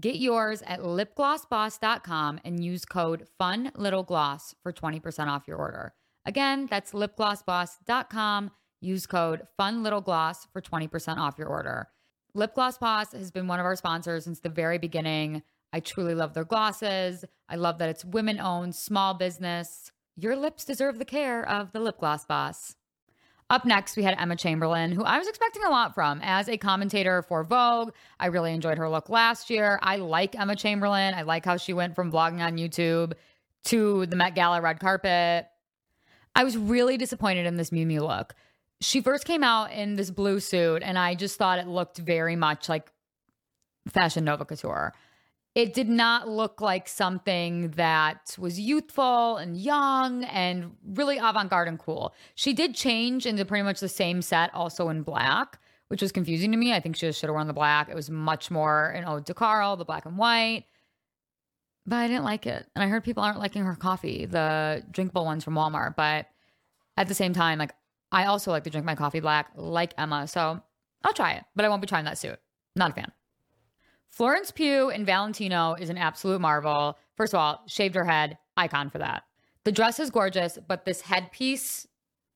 Get 0.00 0.16
yours 0.16 0.62
at 0.66 0.80
lipglossboss.com 0.80 2.40
and 2.44 2.64
use 2.64 2.84
code 2.84 3.28
FUNLITTLEGLOSS 3.40 4.54
for 4.62 4.72
20% 4.72 5.28
off 5.28 5.46
your 5.46 5.58
order. 5.58 5.94
Again, 6.24 6.66
that's 6.68 6.90
lipglossboss.com. 6.92 8.50
Use 8.80 9.06
code 9.06 9.42
FUNLITTLEGLOSS 9.58 10.48
for 10.52 10.60
20% 10.60 11.18
off 11.18 11.38
your 11.38 11.46
order. 11.46 11.88
Lip 12.34 12.54
Gloss 12.54 12.78
Boss 12.78 13.12
has 13.12 13.30
been 13.30 13.46
one 13.46 13.60
of 13.60 13.64
our 13.64 13.76
sponsors 13.76 14.24
since 14.24 14.40
the 14.40 14.48
very 14.48 14.78
beginning. 14.78 15.42
I 15.72 15.78
truly 15.78 16.14
love 16.14 16.34
their 16.34 16.44
glosses. 16.44 17.24
I 17.48 17.54
love 17.54 17.78
that 17.78 17.88
it's 17.88 18.04
women 18.04 18.40
owned, 18.40 18.74
small 18.74 19.14
business. 19.14 19.92
Your 20.16 20.34
lips 20.34 20.64
deserve 20.64 20.98
the 20.98 21.04
care 21.04 21.48
of 21.48 21.70
the 21.70 21.80
Lip 21.80 21.98
Gloss 21.98 22.26
Boss. 22.26 22.74
Up 23.48 23.64
next, 23.64 23.96
we 23.96 24.02
had 24.02 24.16
Emma 24.18 24.34
Chamberlain, 24.34 24.90
who 24.90 25.04
I 25.04 25.18
was 25.18 25.28
expecting 25.28 25.62
a 25.62 25.70
lot 25.70 25.94
from 25.94 26.20
as 26.22 26.48
a 26.48 26.56
commentator 26.56 27.22
for 27.22 27.44
Vogue. 27.44 27.92
I 28.18 28.26
really 28.26 28.52
enjoyed 28.52 28.76
her 28.78 28.88
look 28.88 29.08
last 29.08 29.50
year. 29.50 29.78
I 29.82 29.96
like 29.96 30.36
Emma 30.36 30.56
Chamberlain. 30.56 31.14
I 31.14 31.22
like 31.22 31.44
how 31.44 31.56
she 31.56 31.72
went 31.72 31.94
from 31.94 32.10
vlogging 32.10 32.40
on 32.40 32.56
YouTube 32.56 33.12
to 33.66 34.06
the 34.06 34.16
Met 34.16 34.34
Gala 34.34 34.60
red 34.60 34.80
carpet. 34.80 35.46
I 36.34 36.42
was 36.42 36.56
really 36.56 36.96
disappointed 36.96 37.46
in 37.46 37.56
this 37.56 37.70
Miu 37.70 38.00
look. 38.00 38.34
She 38.80 39.00
first 39.00 39.24
came 39.24 39.44
out 39.44 39.72
in 39.72 39.94
this 39.94 40.10
blue 40.10 40.40
suit, 40.40 40.82
and 40.82 40.98
I 40.98 41.14
just 41.14 41.38
thought 41.38 41.60
it 41.60 41.68
looked 41.68 41.98
very 41.98 42.34
much 42.34 42.68
like 42.68 42.92
Fashion 43.88 44.24
Nova 44.24 44.44
Couture 44.44 44.92
it 45.56 45.72
did 45.72 45.88
not 45.88 46.28
look 46.28 46.60
like 46.60 46.86
something 46.86 47.70
that 47.70 48.36
was 48.38 48.60
youthful 48.60 49.38
and 49.38 49.56
young 49.56 50.22
and 50.24 50.76
really 50.86 51.16
avant 51.16 51.48
garde 51.48 51.66
and 51.66 51.78
cool. 51.78 52.14
She 52.34 52.52
did 52.52 52.74
change 52.74 53.24
into 53.24 53.42
pretty 53.46 53.62
much 53.62 53.80
the 53.80 53.88
same 53.88 54.20
set, 54.20 54.54
also 54.54 54.90
in 54.90 55.02
black, 55.02 55.58
which 55.88 56.02
was 56.02 56.12
confusing 56.12 56.52
to 56.52 56.58
me. 56.58 56.74
I 56.74 56.80
think 56.80 56.94
she 56.94 57.10
should 57.10 57.28
have 57.28 57.34
worn 57.34 57.46
the 57.46 57.54
black. 57.54 57.88
It 57.88 57.94
was 57.94 58.10
much 58.10 58.50
more 58.50 58.90
an 58.90 59.06
ode 59.06 59.24
to 59.26 59.34
Karl, 59.34 59.78
the 59.78 59.86
black 59.86 60.04
and 60.04 60.18
white. 60.18 60.64
But 61.86 61.96
I 61.96 62.08
didn't 62.08 62.24
like 62.24 62.46
it. 62.46 62.66
And 62.74 62.84
I 62.84 62.88
heard 62.88 63.02
people 63.02 63.22
aren't 63.22 63.38
liking 63.38 63.64
her 63.64 63.76
coffee, 63.76 64.26
the 64.26 64.84
drinkable 64.90 65.24
ones 65.24 65.42
from 65.42 65.54
Walmart. 65.54 65.96
But 65.96 66.26
at 66.98 67.08
the 67.08 67.14
same 67.14 67.32
time, 67.32 67.58
like 67.58 67.74
I 68.12 68.26
also 68.26 68.50
like 68.50 68.64
to 68.64 68.70
drink 68.70 68.84
my 68.84 68.94
coffee 68.94 69.20
black, 69.20 69.52
like 69.56 69.94
Emma. 69.96 70.28
So 70.28 70.60
I'll 71.02 71.14
try 71.14 71.32
it, 71.32 71.44
but 71.54 71.64
I 71.64 71.70
won't 71.70 71.80
be 71.80 71.88
trying 71.88 72.04
that 72.04 72.18
suit. 72.18 72.38
Not 72.74 72.90
a 72.90 72.94
fan. 72.94 73.12
Florence 74.16 74.50
Pugh 74.50 74.88
in 74.88 75.04
Valentino 75.04 75.74
is 75.74 75.90
an 75.90 75.98
absolute 75.98 76.40
marvel. 76.40 76.96
First 77.18 77.34
of 77.34 77.38
all, 77.38 77.62
shaved 77.66 77.94
her 77.94 78.04
head, 78.06 78.38
icon 78.56 78.88
for 78.88 78.96
that. 78.96 79.24
The 79.64 79.72
dress 79.72 80.00
is 80.00 80.08
gorgeous, 80.08 80.58
but 80.66 80.86
this 80.86 81.02
headpiece, 81.02 81.86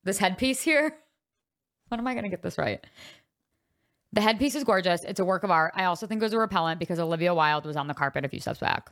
this 0.03 0.19
headpiece 0.19 0.61
here, 0.61 0.95
when 1.87 1.99
am 1.99 2.05
I 2.05 2.13
going 2.13 2.23
to 2.23 2.29
get 2.29 2.43
this 2.43 2.59
right? 2.59 2.85
The 4.13 4.21
headpiece 4.21 4.53
is 4.53 4.63
gorgeous. 4.63 5.03
It's 5.03 5.19
a 5.19 5.25
work 5.25 5.43
of 5.43 5.49
art. 5.49 5.73
I 5.75 5.85
also 5.85 6.05
think 6.05 6.21
it 6.21 6.25
was 6.25 6.33
a 6.33 6.37
repellent 6.37 6.79
because 6.79 6.99
Olivia 6.99 7.33
Wilde 7.33 7.65
was 7.65 7.75
on 7.75 7.87
the 7.87 7.95
carpet 7.95 8.25
a 8.25 8.29
few 8.29 8.39
steps 8.39 8.59
back. 8.59 8.91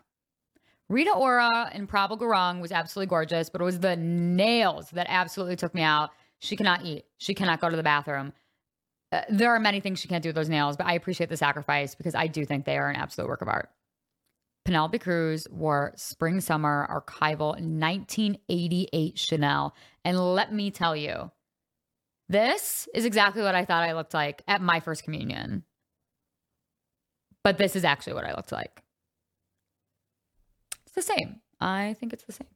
Rita 0.87 1.11
Ora 1.11 1.69
in 1.75 1.85
Prabal 1.85 2.17
Gurung 2.17 2.59
was 2.59 2.71
absolutely 2.71 3.11
gorgeous, 3.11 3.51
but 3.51 3.61
it 3.61 3.65
was 3.65 3.79
the 3.81 3.97
nails 3.97 4.89
that 4.93 5.05
absolutely 5.11 5.57
took 5.57 5.75
me 5.75 5.83
out. 5.83 6.09
She 6.39 6.55
cannot 6.55 6.83
eat. 6.83 7.05
She 7.19 7.35
cannot 7.35 7.61
go 7.61 7.69
to 7.69 7.77
the 7.77 7.83
bathroom. 7.83 8.33
Uh, 9.11 9.21
there 9.29 9.53
are 9.53 9.59
many 9.59 9.79
things 9.79 9.99
she 9.99 10.07
can't 10.07 10.21
do 10.21 10.29
with 10.29 10.35
those 10.35 10.49
nails, 10.49 10.77
but 10.77 10.85
I 10.85 10.93
appreciate 10.93 11.29
the 11.29 11.37
sacrifice 11.37 11.95
because 11.95 12.15
I 12.15 12.27
do 12.27 12.45
think 12.45 12.65
they 12.65 12.77
are 12.77 12.89
an 12.89 12.95
absolute 12.95 13.27
work 13.27 13.41
of 13.41 13.47
art. 13.47 13.69
Penelope 14.65 14.99
Cruz 14.99 15.47
wore 15.49 15.93
spring 15.95 16.41
summer 16.41 16.87
archival 16.91 17.53
1988 17.59 19.17
Chanel. 19.17 19.73
And 20.05 20.19
let 20.19 20.53
me 20.53 20.69
tell 20.69 20.95
you, 20.95 21.31
this 22.27 22.87
is 22.93 23.05
exactly 23.05 23.41
what 23.41 23.55
I 23.55 23.65
thought 23.65 23.83
I 23.83 23.93
looked 23.93 24.13
like 24.13 24.43
at 24.47 24.61
my 24.61 24.79
first 24.79 25.03
communion. 25.03 25.63
But 27.43 27.57
this 27.57 27.75
is 27.75 27.83
actually 27.83 28.13
what 28.13 28.25
I 28.25 28.35
looked 28.35 28.51
like. 28.51 28.83
It's 30.85 30.93
the 30.93 31.01
same. 31.01 31.41
I 31.59 31.95
think 31.99 32.13
it's 32.13 32.25
the 32.25 32.33
same. 32.33 32.47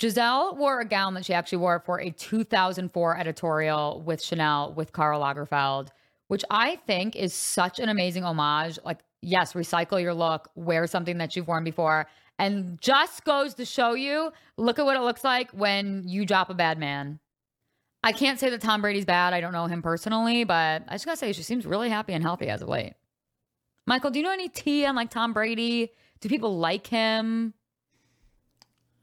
Gisele 0.00 0.56
wore 0.56 0.80
a 0.80 0.86
gown 0.86 1.12
that 1.12 1.26
she 1.26 1.34
actually 1.34 1.58
wore 1.58 1.78
for 1.78 2.00
a 2.00 2.10
2004 2.10 3.18
editorial 3.18 4.02
with 4.02 4.22
Chanel 4.22 4.72
with 4.72 4.92
Karl 4.92 5.20
Lagerfeld, 5.20 5.88
which 6.28 6.42
I 6.50 6.76
think 6.86 7.14
is 7.16 7.34
such 7.34 7.78
an 7.78 7.90
amazing 7.90 8.24
homage. 8.24 8.78
Like, 8.82 9.00
yes, 9.20 9.52
recycle 9.52 10.00
your 10.00 10.14
look, 10.14 10.48
wear 10.54 10.86
something 10.86 11.18
that 11.18 11.36
you've 11.36 11.46
worn 11.46 11.64
before, 11.64 12.06
and 12.38 12.80
just 12.80 13.24
goes 13.24 13.52
to 13.54 13.66
show 13.66 13.92
you 13.92 14.32
look 14.56 14.78
at 14.78 14.86
what 14.86 14.96
it 14.96 15.02
looks 15.02 15.22
like 15.22 15.50
when 15.50 16.08
you 16.08 16.24
drop 16.24 16.48
a 16.48 16.54
bad 16.54 16.78
man. 16.78 17.20
I 18.02 18.12
can't 18.12 18.40
say 18.40 18.48
that 18.48 18.62
Tom 18.62 18.80
Brady's 18.80 19.04
bad. 19.04 19.34
I 19.34 19.42
don't 19.42 19.52
know 19.52 19.66
him 19.66 19.82
personally, 19.82 20.44
but 20.44 20.82
I 20.88 20.92
just 20.92 21.04
gotta 21.04 21.18
say, 21.18 21.32
she 21.32 21.42
seems 21.42 21.66
really 21.66 21.90
happy 21.90 22.14
and 22.14 22.24
healthy 22.24 22.48
as 22.48 22.62
of 22.62 22.70
late. 22.70 22.94
Michael, 23.86 24.10
do 24.10 24.18
you 24.18 24.24
know 24.24 24.32
any 24.32 24.48
tea 24.48 24.86
on 24.86 24.96
like 24.96 25.10
Tom 25.10 25.34
Brady? 25.34 25.92
Do 26.20 26.30
people 26.30 26.56
like 26.56 26.86
him? 26.86 27.52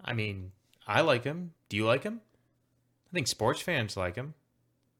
I 0.03 0.13
mean, 0.13 0.53
I 0.87 1.01
like 1.01 1.23
him. 1.25 1.51
Do 1.69 1.77
you 1.77 1.85
like 1.85 2.03
him? 2.03 2.21
I 3.11 3.13
think 3.13 3.27
sports 3.27 3.61
fans 3.61 3.97
like 3.97 4.15
him. 4.15 4.33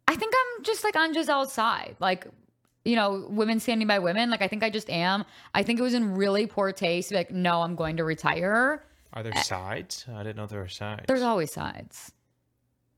I 0.07 0.15
think 0.15 0.33
I'm 0.35 0.63
just 0.63 0.83
like 0.83 0.95
on 0.95 1.13
Gisele's 1.13 1.53
side. 1.53 1.95
Like, 1.99 2.27
you 2.85 2.95
know, 2.95 3.25
women 3.29 3.59
standing 3.59 3.87
by 3.87 3.99
women. 3.99 4.29
Like, 4.29 4.41
I 4.41 4.47
think 4.47 4.63
I 4.63 4.69
just 4.69 4.89
am. 4.89 5.25
I 5.53 5.63
think 5.63 5.79
it 5.79 5.83
was 5.83 5.93
in 5.93 6.15
really 6.15 6.45
poor 6.45 6.71
taste. 6.71 7.11
Like, 7.11 7.31
no, 7.31 7.61
I'm 7.61 7.75
going 7.75 7.97
to 7.97 8.03
retire. 8.03 8.83
Are 9.13 9.23
there 9.23 9.35
eh. 9.35 9.41
sides? 9.41 10.05
I 10.13 10.23
didn't 10.23 10.37
know 10.37 10.45
there 10.45 10.59
were 10.59 10.67
sides. 10.67 11.03
There's 11.07 11.21
always 11.21 11.51
sides. 11.51 12.11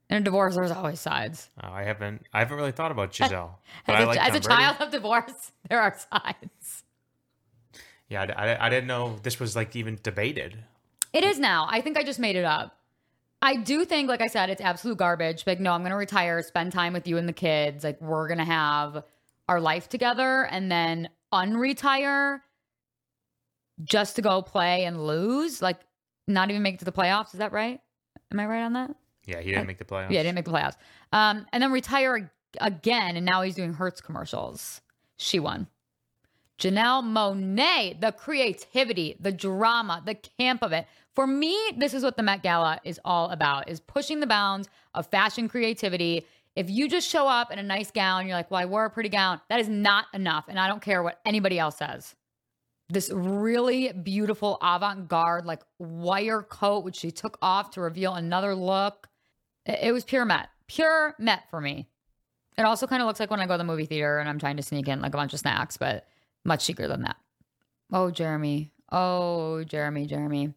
In 0.09 0.17
a 0.17 0.21
divorce, 0.21 0.55
there's 0.55 0.71
always 0.71 0.99
sides. 0.99 1.49
Oh, 1.63 1.71
I 1.71 1.83
haven't. 1.83 2.25
I 2.33 2.39
haven't 2.39 2.57
really 2.57 2.71
thought 2.71 2.91
about 2.91 3.11
Gisele. 3.11 3.59
But 3.85 3.95
as 3.95 4.03
a, 4.03 4.07
like 4.07 4.19
as 4.19 4.35
a 4.35 4.39
child 4.39 4.77
of 4.79 4.91
divorce, 4.91 5.51
there 5.69 5.79
are 5.79 5.95
sides. 6.11 6.83
Yeah, 8.07 8.23
I, 8.35 8.53
I, 8.53 8.65
I 8.65 8.69
didn't 8.69 8.87
know 8.87 9.17
this 9.21 9.39
was 9.39 9.55
like 9.55 9.75
even 9.75 9.99
debated. 10.01 10.57
It 11.13 11.23
is 11.23 11.39
now. 11.39 11.67
I 11.69 11.81
think 11.81 11.97
I 11.97 12.03
just 12.03 12.19
made 12.19 12.35
it 12.35 12.43
up. 12.43 12.75
I 13.41 13.55
do 13.55 13.85
think, 13.85 14.09
like 14.09 14.21
I 14.21 14.27
said, 14.27 14.49
it's 14.49 14.61
absolute 14.61 14.97
garbage. 14.97 15.45
Like, 15.47 15.59
no, 15.59 15.71
I'm 15.71 15.81
going 15.81 15.91
to 15.91 15.97
retire, 15.97 16.41
spend 16.41 16.73
time 16.73 16.93
with 16.93 17.07
you 17.07 17.17
and 17.17 17.27
the 17.27 17.33
kids. 17.33 17.83
Like, 17.83 18.01
we're 18.01 18.27
going 18.27 18.39
to 18.39 18.43
have 18.43 19.03
our 19.47 19.61
life 19.61 19.87
together 19.87 20.45
and 20.51 20.71
then 20.71 21.09
unretire 21.33 22.41
just 23.83 24.17
to 24.17 24.21
go 24.21 24.41
play 24.41 24.83
and 24.83 25.05
lose. 25.05 25.61
Like, 25.61 25.79
not 26.27 26.49
even 26.49 26.61
make 26.61 26.75
it 26.75 26.79
to 26.79 26.85
the 26.85 26.91
playoffs. 26.91 27.33
Is 27.33 27.39
that 27.39 27.53
right? 27.53 27.79
Am 28.31 28.39
I 28.39 28.45
right 28.45 28.63
on 28.63 28.73
that? 28.73 28.93
Yeah, 29.25 29.41
he 29.41 29.51
didn't 29.51 29.67
make 29.67 29.77
the 29.77 29.85
playoffs. 29.85 30.11
Yeah, 30.11 30.19
he 30.19 30.23
didn't 30.23 30.35
make 30.35 30.45
the 30.45 30.51
playoffs. 30.51 30.75
Um, 31.13 31.45
and 31.53 31.63
then 31.63 31.71
retire 31.71 32.31
again, 32.59 33.15
and 33.15 33.25
now 33.25 33.41
he's 33.41 33.55
doing 33.55 33.73
Hertz 33.73 34.01
commercials. 34.01 34.81
She 35.17 35.39
won. 35.39 35.67
Janelle 36.59 37.03
Monáe, 37.03 37.99
the 37.99 38.11
creativity, 38.11 39.15
the 39.19 39.31
drama, 39.31 40.03
the 40.05 40.15
camp 40.15 40.61
of 40.61 40.73
it. 40.73 40.87
For 41.19 41.27
me, 41.27 41.59
this 41.75 41.93
is 41.93 42.01
what 42.01 42.15
the 42.15 42.23
Met 42.23 42.43
Gala 42.43 42.79
is 42.85 42.97
all 43.03 43.29
about: 43.31 43.67
is 43.67 43.81
pushing 43.81 44.21
the 44.21 44.25
bounds 44.25 44.69
of 44.93 45.05
fashion 45.07 45.49
creativity. 45.49 46.25
If 46.55 46.69
you 46.69 46.87
just 46.87 47.09
show 47.09 47.27
up 47.27 47.51
in 47.51 47.59
a 47.59 47.63
nice 47.63 47.91
gown, 47.91 48.25
you're 48.25 48.37
like, 48.37 48.49
"Well, 48.49 48.61
I 48.61 48.65
wore 48.65 48.85
a 48.85 48.89
pretty 48.89 49.09
gown." 49.09 49.41
That 49.49 49.59
is 49.59 49.67
not 49.67 50.05
enough, 50.13 50.45
and 50.47 50.57
I 50.57 50.69
don't 50.69 50.81
care 50.81 51.03
what 51.03 51.19
anybody 51.25 51.59
else 51.59 51.75
says. 51.75 52.15
This 52.87 53.11
really 53.13 53.91
beautiful 53.91 54.59
avant-garde, 54.61 55.45
like 55.45 55.61
wire 55.77 56.41
coat, 56.41 56.85
which 56.85 56.95
she 56.95 57.11
took 57.11 57.37
off 57.41 57.71
to 57.71 57.81
reveal 57.81 58.13
another 58.13 58.55
look. 58.55 59.09
It 59.65 59.79
it 59.81 59.91
was 59.91 60.05
pure 60.05 60.23
Met, 60.23 60.47
pure 60.67 61.15
Met 61.19 61.49
for 61.49 61.59
me. 61.59 61.89
It 62.57 62.61
also 62.61 62.87
kind 62.87 63.01
of 63.01 63.07
looks 63.07 63.19
like 63.19 63.29
when 63.29 63.41
I 63.41 63.45
go 63.45 63.55
to 63.55 63.57
the 63.57 63.65
movie 63.65 63.87
theater 63.87 64.19
and 64.19 64.29
I'm 64.29 64.39
trying 64.39 64.55
to 64.55 64.63
sneak 64.63 64.87
in 64.87 65.01
like 65.01 65.13
a 65.13 65.17
bunch 65.17 65.33
of 65.33 65.39
snacks, 65.41 65.75
but 65.75 66.07
much 66.45 66.65
cheaper 66.65 66.87
than 66.87 67.01
that. 67.01 67.17
Oh, 67.91 68.09
Jeremy. 68.09 68.71
Oh, 68.89 69.65
Jeremy, 69.65 70.05
Jeremy. 70.05 70.53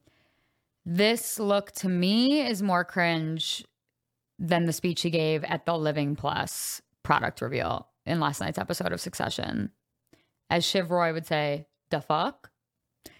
This 0.84 1.38
look 1.38 1.72
to 1.72 1.88
me 1.88 2.40
is 2.40 2.62
more 2.62 2.84
cringe 2.84 3.64
than 4.38 4.66
the 4.66 4.72
speech 4.72 5.02
he 5.02 5.10
gave 5.10 5.44
at 5.44 5.64
the 5.64 5.78
Living 5.78 6.16
Plus 6.16 6.82
product 7.02 7.40
reveal 7.40 7.88
in 8.04 8.18
last 8.18 8.40
night's 8.40 8.58
episode 8.58 8.92
of 8.92 9.00
Succession. 9.00 9.70
As 10.50 10.64
Shiv 10.64 10.90
Roy 10.90 11.12
would 11.12 11.26
say, 11.26 11.66
the 11.90 12.00
fuck? 12.00 12.50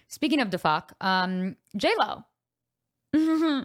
Speaking 0.07 0.41
of 0.41 0.51
the 0.51 0.57
fuck, 0.57 0.93
um, 0.99 1.55
J-Lo. 1.77 2.23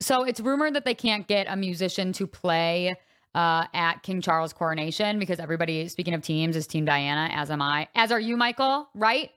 so 0.00 0.24
it's 0.24 0.40
rumored 0.40 0.74
that 0.74 0.84
they 0.84 0.94
can't 0.94 1.28
get 1.28 1.46
a 1.48 1.56
musician 1.56 2.12
to 2.14 2.26
play 2.26 2.96
uh, 3.34 3.66
at 3.72 4.02
King 4.02 4.20
Charles' 4.20 4.52
coronation 4.52 5.18
because 5.18 5.38
everybody, 5.38 5.88
speaking 5.88 6.14
of 6.14 6.22
teams, 6.22 6.56
is 6.56 6.66
Team 6.66 6.84
Diana, 6.84 7.30
as 7.32 7.50
am 7.50 7.62
I. 7.62 7.88
As 7.94 8.10
are 8.10 8.20
you, 8.20 8.36
Michael, 8.36 8.88
right? 8.94 9.30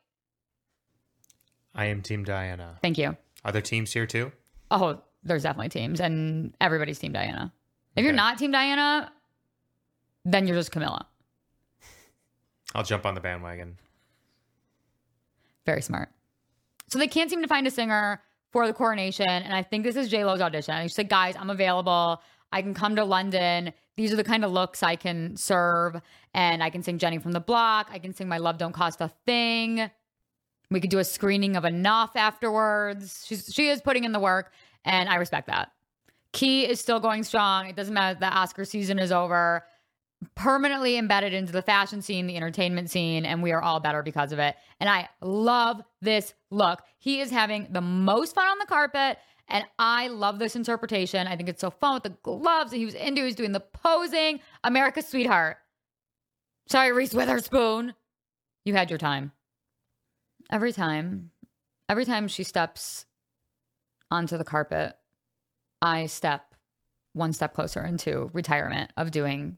I 1.80 1.86
am 1.86 2.02
Team 2.02 2.26
Diana. 2.26 2.78
Thank 2.82 2.98
you. 2.98 3.16
Are 3.46 3.54
there 3.54 3.62
teams 3.62 3.94
here 3.94 4.06
too? 4.06 4.34
Oh, 4.70 5.02
there's 5.24 5.44
definitely 5.44 5.70
teams, 5.70 6.02
and 6.02 6.54
everybody's 6.60 7.00
Team 7.00 7.14
Diana. 7.14 7.54
If 7.96 8.04
you're 8.04 8.12
not 8.12 8.38
Team 8.38 8.52
Diana, 8.52 9.14
then 10.26 10.46
you're 10.46 10.58
just 10.58 10.74
Camilla. 10.74 11.08
I'll 12.76 12.84
jump 12.84 13.06
on 13.06 13.16
the 13.16 13.22
bandwagon. 13.22 13.78
Very 15.66 15.82
smart. 15.82 16.10
So 16.88 17.00
they 17.00 17.08
can't 17.08 17.30
seem 17.30 17.42
to 17.44 17.48
find 17.48 17.66
a 17.66 17.72
singer 17.72 18.22
for 18.52 18.68
the 18.68 18.74
coronation. 18.74 19.30
And 19.30 19.54
I 19.54 19.64
think 19.64 19.86
this 19.86 19.96
is 19.96 20.10
J 20.10 20.26
Lo's 20.26 20.42
audition. 20.42 20.76
And 20.76 20.90
she 20.90 20.94
said, 20.94 21.08
guys, 21.08 21.38
I'm 21.38 21.50
available. 21.50 22.22
I 22.52 22.62
can 22.62 22.74
come 22.74 22.98
to 22.98 23.06
London. 23.06 23.72
These 23.96 24.12
are 24.12 24.18
the 24.18 24.26
kind 24.26 24.44
of 24.44 24.52
looks 24.52 24.84
I 24.84 24.98
can 24.98 25.38
serve. 25.38 26.02
And 26.34 26.62
I 26.62 26.72
can 26.72 26.84
sing 26.84 26.98
Jenny 26.98 27.20
from 27.20 27.32
the 27.32 27.40
Block. 27.40 27.88
I 27.90 28.00
can 28.00 28.14
sing 28.14 28.28
My 28.28 28.38
Love 28.38 28.58
Don't 28.58 28.74
Cost 28.74 29.00
a 29.00 29.08
Thing. 29.26 29.90
We 30.72 30.80
could 30.80 30.90
do 30.90 31.00
a 31.00 31.04
screening 31.04 31.56
of 31.56 31.66
Enough 31.66 32.16
afterwards. 32.16 33.24
She's 33.26 33.52
she 33.54 33.70
is 33.70 33.82
putting 33.82 34.04
in 34.04 34.12
the 34.12 34.20
work, 34.20 34.52
and 34.86 35.10
I 35.10 35.16
respect 35.16 35.48
that. 35.48 35.72
Key 36.32 36.68
is 36.68 36.80
still 36.80 37.00
going 37.00 37.24
strong. 37.24 37.68
It 37.68 37.76
doesn't 37.76 37.94
matter 37.94 38.20
that 38.20 38.34
Oscar 38.34 38.66
season 38.66 39.00
is 39.00 39.12
over. 39.12 39.66
Permanently 40.36 40.98
embedded 40.98 41.34
into 41.34 41.52
the 41.52 41.62
fashion 41.62 42.02
scene, 42.02 42.28
the 42.28 42.36
entertainment 42.36 42.90
scene, 42.90 43.26
and 43.26 43.42
we 43.42 43.52
are 43.52 43.62
all 43.62 43.80
better 43.80 44.04
because 44.04 44.32
of 44.32 44.38
it. 44.38 44.56
And 44.80 44.90
I 44.90 45.10
love 45.22 45.82
this 46.02 46.34
look. 46.52 46.82
He 47.00 47.22
is 47.22 47.32
having 47.32 47.68
the 47.72 47.82
most 47.82 48.36
fun 48.36 48.46
on 48.46 48.60
the 48.60 48.66
carpet, 48.66 49.18
and 49.48 49.64
I 49.80 50.10
love 50.10 50.38
this 50.38 50.56
interpretation. 50.56 51.26
I 51.26 51.36
think 51.36 51.50
it's 51.50 51.62
so 51.62 51.72
fun 51.72 51.96
with 51.96 52.04
the 52.04 52.18
gloves 52.22 52.72
that 52.72 52.78
he 52.78 52.86
was 52.86 52.96
into. 52.96 53.24
He's 53.26 53.36
doing 53.36 53.54
the 53.54 53.62
posing. 53.62 54.42
America's 54.64 55.08
sweetheart. 55.08 55.58
Sorry, 56.68 56.92
Reese 56.92 57.14
Witherspoon. 57.14 57.96
You 58.66 58.76
had 58.76 58.92
your 58.92 59.00
time. 59.00 59.32
Every 60.52 60.74
time, 60.74 61.32
mm. 61.46 61.48
every 61.88 62.06
time 62.06 62.28
she 62.28 62.44
steps 62.44 63.06
onto 64.10 64.38
the 64.38 64.44
carpet, 64.44 64.96
I 65.82 66.08
step 66.08 66.56
one 67.14 67.34
step 67.34 67.54
closer 67.54 67.84
into 67.84 68.30
retirement 68.34 68.92
of 68.98 69.12
doing 69.12 69.58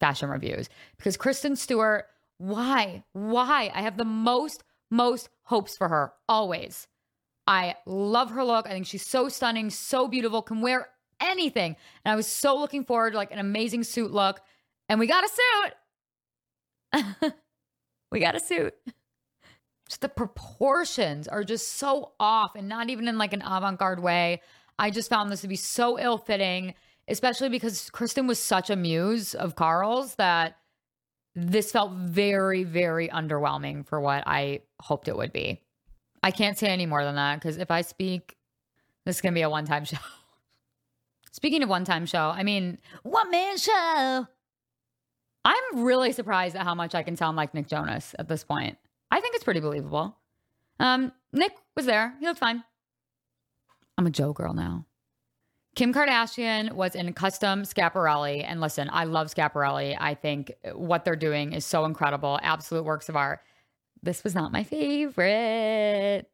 fashion 0.00 0.30
reviews 0.30 0.68
because 0.96 1.16
Kristen 1.16 1.56
Stewart, 1.56 2.06
why? 2.38 3.04
Why? 3.12 3.70
I 3.74 3.82
have 3.82 3.96
the 3.96 4.04
most, 4.04 4.64
most 4.90 5.28
hopes 5.44 5.76
for 5.76 5.88
her 5.88 6.12
always. 6.28 6.88
I 7.46 7.76
love 7.86 8.30
her 8.30 8.44
look. 8.44 8.66
I 8.66 8.70
think 8.70 8.86
she's 8.86 9.06
so 9.06 9.28
stunning, 9.28 9.70
so 9.70 10.08
beautiful, 10.08 10.42
can 10.42 10.60
wear 10.60 10.88
anything. 11.20 11.76
And 12.04 12.12
I 12.12 12.16
was 12.16 12.26
so 12.26 12.56
looking 12.56 12.84
forward 12.84 13.12
to 13.12 13.16
like 13.16 13.32
an 13.32 13.38
amazing 13.38 13.84
suit 13.84 14.10
look. 14.12 14.40
And 14.88 14.98
we 14.98 15.06
got 15.06 15.24
a 15.24 15.28
suit. 16.92 17.32
we 18.10 18.20
got 18.20 18.34
a 18.34 18.40
suit 18.40 18.74
the 19.98 20.08
proportions 20.08 21.28
are 21.28 21.44
just 21.44 21.74
so 21.74 22.12
off 22.20 22.54
and 22.54 22.68
not 22.68 22.90
even 22.90 23.08
in 23.08 23.18
like 23.18 23.32
an 23.32 23.42
avant-garde 23.42 24.00
way. 24.00 24.40
I 24.78 24.90
just 24.90 25.08
found 25.08 25.30
this 25.30 25.40
to 25.42 25.48
be 25.48 25.56
so 25.56 25.98
ill-fitting, 25.98 26.74
especially 27.08 27.48
because 27.48 27.90
Kristen 27.90 28.26
was 28.26 28.38
such 28.38 28.70
a 28.70 28.76
muse 28.76 29.34
of 29.34 29.56
Karl's 29.56 30.14
that 30.16 30.56
this 31.34 31.72
felt 31.72 31.92
very, 31.92 32.64
very 32.64 33.08
underwhelming 33.08 33.86
for 33.86 34.00
what 34.00 34.24
I 34.26 34.60
hoped 34.80 35.08
it 35.08 35.16
would 35.16 35.32
be. 35.32 35.60
I 36.22 36.30
can't 36.30 36.58
say 36.58 36.68
any 36.68 36.86
more 36.86 37.04
than 37.04 37.14
that 37.16 37.36
because 37.36 37.56
if 37.56 37.70
I 37.70 37.82
speak, 37.82 38.36
this 39.04 39.16
is 39.16 39.22
going 39.22 39.32
to 39.32 39.38
be 39.38 39.42
a 39.42 39.50
one 39.50 39.64
time 39.64 39.84
show. 39.86 39.98
Speaking 41.32 41.62
of 41.62 41.68
one 41.68 41.84
time 41.84 42.06
show, 42.06 42.28
I 42.34 42.42
mean, 42.42 42.78
one 43.02 43.30
man 43.30 43.56
show. 43.56 44.26
I'm 45.44 45.84
really 45.84 46.12
surprised 46.12 46.54
at 46.56 46.64
how 46.64 46.74
much 46.74 46.94
I 46.94 47.02
can 47.02 47.16
sound 47.16 47.36
like 47.36 47.54
Nick 47.54 47.66
Jonas 47.66 48.14
at 48.18 48.28
this 48.28 48.44
point. 48.44 48.76
I 49.10 49.20
think 49.20 49.34
it's 49.34 49.44
pretty 49.44 49.60
believable. 49.60 50.16
Um, 50.78 51.12
Nick 51.32 51.52
was 51.76 51.86
there. 51.86 52.14
He 52.20 52.26
looked 52.26 52.40
fine. 52.40 52.64
I'm 53.98 54.06
a 54.06 54.10
Joe 54.10 54.32
girl 54.32 54.54
now. 54.54 54.86
Kim 55.76 55.94
Kardashian 55.94 56.72
was 56.72 56.94
in 56.94 57.12
custom 57.12 57.62
Schiaparelli. 57.62 58.44
And 58.44 58.60
listen, 58.60 58.88
I 58.92 59.04
love 59.04 59.32
Schiaparelli. 59.32 59.96
I 59.98 60.14
think 60.14 60.52
what 60.74 61.04
they're 61.04 61.16
doing 61.16 61.52
is 61.52 61.64
so 61.64 61.84
incredible. 61.84 62.38
Absolute 62.42 62.84
works 62.84 63.08
of 63.08 63.16
art. 63.16 63.40
This 64.02 64.24
was 64.24 64.34
not 64.34 64.52
my 64.52 64.64
favorite. 64.64 66.28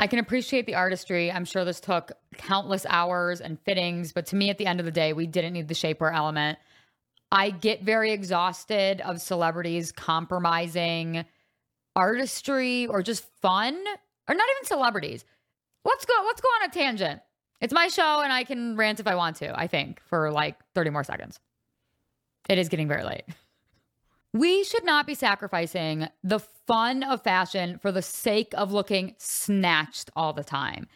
I 0.00 0.06
can 0.06 0.18
appreciate 0.18 0.66
the 0.66 0.74
artistry. 0.74 1.32
I'm 1.32 1.44
sure 1.44 1.64
this 1.64 1.80
took 1.80 2.12
countless 2.36 2.86
hours 2.88 3.40
and 3.40 3.58
fittings, 3.60 4.12
but 4.12 4.26
to 4.26 4.36
me, 4.36 4.50
at 4.50 4.58
the 4.58 4.66
end 4.66 4.80
of 4.80 4.86
the 4.86 4.92
day, 4.92 5.12
we 5.12 5.26
didn't 5.26 5.54
need 5.54 5.68
the 5.68 5.74
shapewear 5.74 6.14
element. 6.14 6.58
I 7.32 7.50
get 7.50 7.82
very 7.82 8.12
exhausted 8.12 9.00
of 9.00 9.20
celebrities 9.20 9.92
compromising 9.92 11.24
artistry 11.98 12.86
or 12.86 13.02
just 13.02 13.24
fun 13.42 13.74
or 14.28 14.34
not 14.34 14.46
even 14.56 14.64
celebrities. 14.64 15.24
Let's 15.84 16.04
go 16.04 16.14
let's 16.24 16.40
go 16.40 16.48
on 16.48 16.68
a 16.68 16.72
tangent. 16.72 17.20
It's 17.60 17.72
my 17.72 17.88
show 17.88 18.22
and 18.22 18.32
I 18.32 18.44
can 18.44 18.76
rant 18.76 19.00
if 19.00 19.06
I 19.08 19.16
want 19.16 19.36
to, 19.36 19.58
I 19.58 19.66
think, 19.66 20.00
for 20.06 20.30
like 20.30 20.56
30 20.74 20.90
more 20.90 21.02
seconds. 21.02 21.40
It 22.48 22.56
is 22.56 22.68
getting 22.68 22.88
very 22.88 23.04
late. 23.04 23.24
We 24.34 24.62
should 24.62 24.84
not 24.84 25.06
be 25.06 25.14
sacrificing 25.14 26.06
the 26.22 26.38
fun 26.38 27.02
of 27.02 27.22
fashion 27.22 27.78
for 27.78 27.90
the 27.90 28.02
sake 28.02 28.52
of 28.52 28.72
looking 28.72 29.14
snatched 29.16 30.10
all 30.14 30.34
the 30.34 30.44
time. 30.44 30.86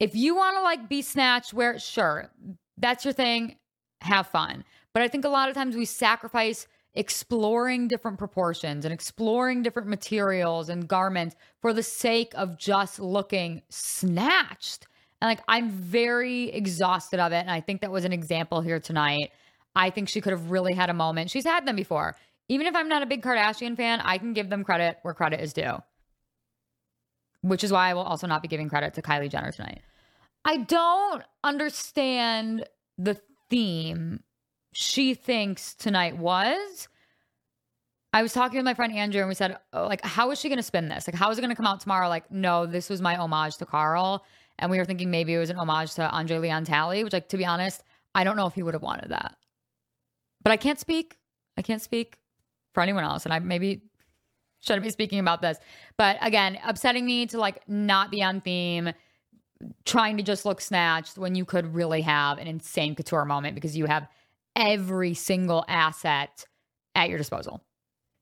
If 0.00 0.16
you 0.16 0.34
want 0.34 0.56
to 0.56 0.62
like 0.62 0.88
be 0.88 1.00
snatched, 1.00 1.54
wear 1.54 1.78
sure, 1.78 2.32
that's 2.76 3.04
your 3.04 3.14
thing, 3.14 3.56
have 4.00 4.26
fun. 4.26 4.64
But 4.92 5.04
I 5.04 5.08
think 5.08 5.24
a 5.24 5.28
lot 5.28 5.48
of 5.48 5.54
times 5.54 5.76
we 5.76 5.84
sacrifice 5.84 6.66
exploring 6.94 7.88
different 7.88 8.18
proportions 8.18 8.84
and 8.84 8.94
exploring 8.94 9.62
different 9.62 9.88
materials 9.88 10.68
and 10.68 10.86
garments 10.86 11.34
for 11.60 11.72
the 11.72 11.82
sake 11.82 12.32
of 12.34 12.58
just 12.58 13.00
looking 13.00 13.62
snatched. 13.68 14.86
And 15.20 15.28
like, 15.28 15.40
I'm 15.48 15.70
very 15.70 16.50
exhausted 16.50 17.18
of 17.18 17.32
it. 17.32 17.38
And 17.38 17.50
I 17.50 17.60
think 17.60 17.80
that 17.80 17.90
was 17.90 18.04
an 18.04 18.12
example 18.12 18.60
here 18.60 18.78
tonight. 18.78 19.32
I 19.74 19.90
think 19.90 20.08
she 20.08 20.20
could 20.20 20.32
have 20.32 20.50
really 20.50 20.74
had 20.74 20.90
a 20.90 20.94
moment. 20.94 21.30
She's 21.30 21.44
had 21.44 21.66
them 21.66 21.76
before. 21.76 22.14
Even 22.48 22.66
if 22.66 22.76
I'm 22.76 22.88
not 22.88 23.02
a 23.02 23.06
big 23.06 23.22
Kardashian 23.22 23.76
fan, 23.76 24.00
I 24.00 24.18
can 24.18 24.32
give 24.32 24.50
them 24.50 24.62
credit 24.62 24.98
where 25.02 25.14
credit 25.14 25.40
is 25.40 25.52
due. 25.52 25.82
Which 27.40 27.64
is 27.64 27.72
why 27.72 27.90
I 27.90 27.94
will 27.94 28.02
also 28.02 28.26
not 28.26 28.42
be 28.42 28.48
giving 28.48 28.68
credit 28.68 28.94
to 28.94 29.02
Kylie 29.02 29.30
Jenner 29.30 29.50
tonight. 29.50 29.80
I 30.44 30.58
don't 30.58 31.22
understand 31.42 32.66
the 32.98 33.18
theme 33.50 34.22
she 34.74 35.14
thinks 35.14 35.74
tonight 35.74 36.18
was. 36.18 36.88
I 38.12 38.22
was 38.22 38.32
talking 38.32 38.58
with 38.58 38.64
my 38.64 38.74
friend 38.74 38.92
Andrew 38.92 39.20
and 39.20 39.28
we 39.28 39.34
said, 39.34 39.56
oh, 39.72 39.86
like, 39.86 40.04
how 40.04 40.30
is 40.30 40.40
she 40.40 40.48
going 40.48 40.58
to 40.58 40.62
spin 40.62 40.88
this? 40.88 41.08
Like, 41.08 41.16
how 41.16 41.30
is 41.30 41.38
it 41.38 41.40
going 41.40 41.50
to 41.50 41.56
come 41.56 41.66
out 41.66 41.80
tomorrow? 41.80 42.08
Like, 42.08 42.30
no, 42.30 42.66
this 42.66 42.88
was 42.88 43.00
my 43.00 43.16
homage 43.16 43.56
to 43.56 43.66
Karl. 43.66 44.24
And 44.58 44.70
we 44.70 44.78
were 44.78 44.84
thinking 44.84 45.10
maybe 45.10 45.34
it 45.34 45.38
was 45.38 45.50
an 45.50 45.56
homage 45.56 45.94
to 45.94 46.08
Andre 46.08 46.38
Leon 46.38 46.64
Talley, 46.64 47.02
which, 47.02 47.12
like, 47.12 47.28
to 47.30 47.36
be 47.36 47.44
honest, 47.44 47.82
I 48.14 48.22
don't 48.22 48.36
know 48.36 48.46
if 48.46 48.54
he 48.54 48.62
would 48.62 48.74
have 48.74 48.82
wanted 48.82 49.10
that. 49.10 49.34
But 50.44 50.52
I 50.52 50.56
can't 50.56 50.78
speak. 50.78 51.16
I 51.56 51.62
can't 51.62 51.82
speak 51.82 52.18
for 52.72 52.82
anyone 52.82 53.02
else. 53.02 53.24
And 53.24 53.34
I 53.34 53.40
maybe 53.40 53.82
shouldn't 54.60 54.84
be 54.84 54.90
speaking 54.90 55.18
about 55.18 55.42
this. 55.42 55.58
But 55.96 56.18
again, 56.20 56.58
upsetting 56.64 57.04
me 57.04 57.26
to 57.26 57.38
like 57.38 57.68
not 57.68 58.10
be 58.10 58.22
on 58.22 58.40
theme, 58.40 58.92
trying 59.84 60.16
to 60.16 60.22
just 60.22 60.44
look 60.44 60.60
snatched 60.60 61.18
when 61.18 61.34
you 61.34 61.44
could 61.44 61.74
really 61.74 62.00
have 62.02 62.38
an 62.38 62.46
insane 62.46 62.94
couture 62.94 63.24
moment 63.24 63.54
because 63.54 63.76
you 63.76 63.86
have 63.86 64.08
every 64.56 65.14
single 65.14 65.64
asset 65.68 66.46
at 66.94 67.08
your 67.08 67.18
disposal. 67.18 67.62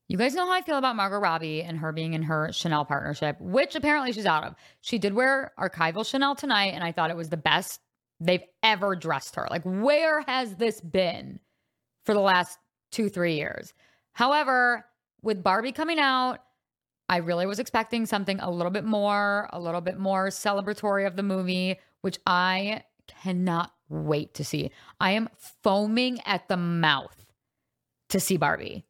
You 0.09 0.17
guys 0.17 0.35
know 0.35 0.45
how 0.45 0.53
I 0.53 0.61
feel 0.61 0.77
about 0.77 0.95
Margot 0.95 1.19
Robbie 1.19 1.61
and 1.61 1.77
her 1.79 1.91
being 1.91 2.13
in 2.13 2.23
her 2.23 2.51
Chanel 2.51 2.85
partnership, 2.85 3.37
which 3.39 3.75
apparently 3.75 4.11
she's 4.11 4.25
out 4.25 4.43
of. 4.43 4.55
She 4.81 4.99
did 4.99 5.13
wear 5.13 5.53
archival 5.57 6.05
Chanel 6.05 6.35
tonight, 6.35 6.73
and 6.73 6.83
I 6.83 6.91
thought 6.91 7.09
it 7.09 7.15
was 7.15 7.29
the 7.29 7.37
best 7.37 7.79
they've 8.19 8.43
ever 8.61 8.95
dressed 8.95 9.35
her. 9.35 9.47
Like, 9.49 9.63
where 9.63 10.21
has 10.21 10.55
this 10.55 10.81
been 10.81 11.39
for 12.03 12.13
the 12.13 12.19
last 12.19 12.59
two, 12.91 13.09
three 13.09 13.35
years? 13.35 13.73
However, 14.11 14.85
with 15.21 15.41
Barbie 15.41 15.71
coming 15.71 15.99
out, 15.99 16.39
I 17.09 17.17
really 17.17 17.45
was 17.45 17.59
expecting 17.59 18.05
something 18.05 18.39
a 18.39 18.51
little 18.51 18.71
bit 18.71 18.85
more, 18.85 19.49
a 19.53 19.59
little 19.59 19.81
bit 19.81 19.97
more 19.97 20.27
celebratory 20.27 21.07
of 21.07 21.15
the 21.15 21.23
movie, 21.23 21.79
which 22.01 22.19
I 22.25 22.83
cannot 23.07 23.71
wait 23.93 24.33
to 24.35 24.43
see. 24.43 24.71
I 24.99 25.11
am 25.11 25.29
foaming 25.61 26.19
at 26.25 26.47
the 26.47 26.57
mouth 26.57 27.25
to 28.09 28.19
see 28.19 28.37
Barbie. 28.37 28.85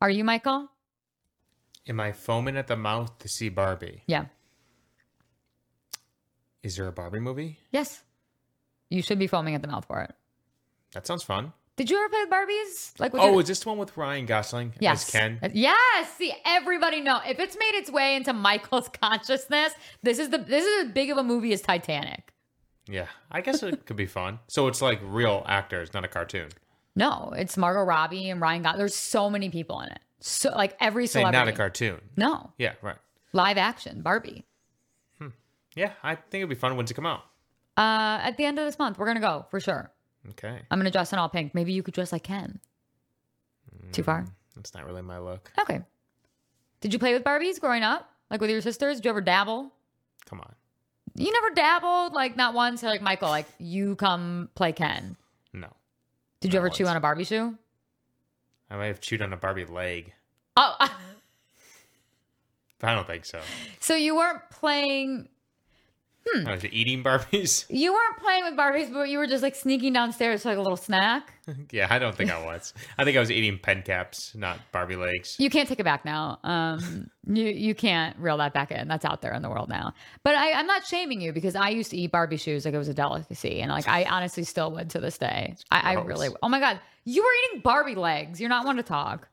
Are 0.00 0.10
you, 0.10 0.24
Michael? 0.24 0.68
Am 1.88 1.98
I 1.98 2.12
foaming 2.12 2.56
at 2.56 2.66
the 2.66 2.76
mouth 2.76 3.18
to 3.18 3.28
see 3.28 3.48
Barbie? 3.48 4.02
Yeah. 4.06 4.26
Is 6.62 6.76
there 6.76 6.86
a 6.86 6.92
Barbie 6.92 7.18
movie? 7.18 7.58
Yes. 7.70 8.02
You 8.88 9.02
should 9.02 9.18
be 9.18 9.26
foaming 9.26 9.54
at 9.54 9.62
the 9.62 9.68
mouth 9.68 9.86
for 9.86 10.00
it. 10.00 10.14
That 10.92 11.06
sounds 11.06 11.22
fun. 11.22 11.52
Did 11.76 11.90
you 11.90 11.98
ever 11.98 12.08
play 12.10 12.20
with 12.20 12.30
Barbies? 12.30 13.00
Like, 13.00 13.12
oh, 13.14 13.38
is 13.38 13.48
this 13.48 13.60
the 13.60 13.70
one 13.70 13.78
with 13.78 13.96
Ryan 13.96 14.26
Gosling 14.26 14.74
yes. 14.78 15.08
as 15.08 15.10
Ken? 15.10 15.38
Uh, 15.42 15.48
yes. 15.54 16.12
See, 16.12 16.32
everybody 16.44 17.00
know 17.00 17.20
if 17.26 17.40
it's 17.40 17.56
made 17.58 17.74
its 17.74 17.90
way 17.90 18.14
into 18.14 18.34
Michael's 18.34 18.88
consciousness, 19.02 19.72
this 20.02 20.18
is 20.18 20.28
the 20.28 20.38
this 20.38 20.64
is 20.64 20.84
as 20.86 20.92
big 20.92 21.10
of 21.10 21.16
a 21.16 21.22
movie 21.22 21.52
as 21.54 21.62
Titanic. 21.62 22.32
Yeah, 22.92 23.06
I 23.30 23.40
guess 23.40 23.62
it 23.62 23.86
could 23.86 23.96
be 23.96 24.06
fun. 24.06 24.38
So 24.48 24.66
it's 24.68 24.82
like 24.82 25.00
real 25.02 25.44
actors, 25.48 25.94
not 25.94 26.04
a 26.04 26.08
cartoon. 26.08 26.48
No, 26.94 27.32
it's 27.34 27.56
Margot 27.56 27.82
Robbie 27.84 28.28
and 28.28 28.38
Ryan 28.40 28.62
Gosling. 28.62 28.78
There's 28.78 28.94
so 28.94 29.30
many 29.30 29.48
people 29.48 29.80
in 29.80 29.88
it. 29.88 29.98
So 30.20 30.50
like 30.50 30.76
every 30.78 31.06
Say 31.06 31.20
celebrity. 31.20 31.38
not 31.38 31.48
a 31.48 31.56
cartoon. 31.56 32.00
No, 32.16 32.52
Yeah, 32.58 32.74
right. 32.82 32.96
live 33.32 33.56
action 33.56 34.02
Barbie. 34.02 34.44
Yeah, 35.74 35.92
I 36.02 36.16
think 36.16 36.34
it'd 36.42 36.50
be 36.50 36.54
fun 36.54 36.76
when 36.76 36.84
it 36.84 36.94
come 36.94 37.06
out. 37.06 37.22
Uh, 37.78 38.20
at 38.22 38.36
the 38.36 38.44
end 38.44 38.58
of 38.58 38.66
this 38.66 38.78
month, 38.78 38.98
we're 38.98 39.06
gonna 39.06 39.20
go 39.20 39.46
for 39.50 39.58
sure. 39.58 39.90
Okay. 40.32 40.60
I'm 40.70 40.78
gonna 40.78 40.90
dress 40.90 41.14
in 41.14 41.18
all 41.18 41.30
pink. 41.30 41.54
Maybe 41.54 41.72
you 41.72 41.82
could 41.82 41.94
dress 41.94 42.12
like 42.12 42.24
Ken. 42.24 42.60
Too 43.92 44.02
far? 44.02 44.26
That's 44.54 44.74
not 44.74 44.84
really 44.84 45.00
my 45.00 45.18
look. 45.18 45.50
Okay. 45.60 45.80
Did 46.82 46.92
you 46.92 46.98
play 46.98 47.14
with 47.14 47.24
Barbies 47.24 47.58
growing 47.58 47.82
up? 47.82 48.10
Like 48.30 48.42
with 48.42 48.50
your 48.50 48.60
sisters? 48.60 48.96
Did 48.98 49.06
you 49.06 49.10
ever 49.12 49.22
dabble? 49.22 49.72
Come 50.26 50.40
on. 50.40 50.54
You 51.14 51.30
never 51.32 51.50
dabbled? 51.54 52.12
Like 52.14 52.36
not 52.36 52.54
once? 52.54 52.82
Like 52.82 53.02
Michael, 53.02 53.28
like 53.28 53.46
you 53.58 53.96
come 53.96 54.48
play 54.54 54.72
Ken. 54.72 55.16
No. 55.52 55.68
Did 56.40 56.52
you 56.54 56.58
ever 56.58 56.70
chew 56.70 56.86
on 56.86 56.96
a 56.96 57.00
Barbie 57.00 57.24
shoe? 57.24 57.56
I 58.70 58.76
might 58.76 58.86
have 58.86 59.00
chewed 59.00 59.20
on 59.22 59.32
a 59.32 59.36
Barbie 59.36 59.66
leg, 59.66 60.12
Oh, 60.56 60.74
but 60.80 60.90
I 62.82 62.94
don't 62.94 63.06
think 63.06 63.24
so. 63.26 63.40
so 63.80 63.94
you 63.94 64.16
weren't 64.16 64.40
playing. 64.50 65.28
Hmm. 66.24 66.46
I 66.46 66.52
was 66.52 66.64
eating 66.66 67.02
Barbies. 67.02 67.66
You 67.70 67.92
weren't 67.92 68.18
playing 68.18 68.44
with 68.44 68.54
Barbies, 68.54 68.92
but 68.92 69.08
you 69.08 69.18
were 69.18 69.26
just 69.26 69.42
like 69.42 69.54
sneaking 69.56 69.92
downstairs 69.92 70.42
for 70.42 70.50
like 70.50 70.58
a 70.58 70.60
little 70.62 70.76
snack. 70.76 71.32
yeah, 71.72 71.88
I 71.90 71.98
don't 71.98 72.14
think 72.14 72.30
I 72.30 72.44
was. 72.44 72.72
I 72.96 73.04
think 73.04 73.16
I 73.16 73.20
was 73.20 73.30
eating 73.30 73.58
pen 73.58 73.82
caps, 73.82 74.34
not 74.34 74.58
Barbie 74.70 74.96
legs. 74.96 75.36
You 75.38 75.50
can't 75.50 75.68
take 75.68 75.80
it 75.80 75.84
back 75.84 76.04
now. 76.04 76.38
Um, 76.44 77.10
you 77.26 77.46
you 77.46 77.74
can't 77.74 78.16
reel 78.18 78.36
that 78.36 78.52
back 78.54 78.70
in. 78.70 78.86
That's 78.88 79.04
out 79.04 79.20
there 79.20 79.32
in 79.34 79.42
the 79.42 79.50
world 79.50 79.68
now. 79.68 79.94
But 80.22 80.36
I, 80.36 80.52
I'm 80.52 80.66
not 80.66 80.86
shaming 80.86 81.20
you 81.20 81.32
because 81.32 81.56
I 81.56 81.70
used 81.70 81.90
to 81.90 81.96
eat 81.96 82.12
Barbie 82.12 82.36
shoes 82.36 82.64
like 82.64 82.74
it 82.74 82.78
was 82.78 82.88
a 82.88 82.94
delicacy, 82.94 83.60
and 83.60 83.70
like 83.70 83.88
I 83.88 84.04
honestly 84.04 84.44
still 84.44 84.70
would 84.72 84.90
to 84.90 85.00
this 85.00 85.18
day. 85.18 85.56
I, 85.70 85.94
I 85.94 86.02
really. 86.02 86.28
Oh 86.42 86.48
my 86.48 86.60
god, 86.60 86.78
you 87.04 87.22
were 87.22 87.30
eating 87.50 87.62
Barbie 87.62 87.96
legs. 87.96 88.40
You're 88.40 88.50
not 88.50 88.64
one 88.64 88.76
to 88.76 88.82
talk. 88.84 89.28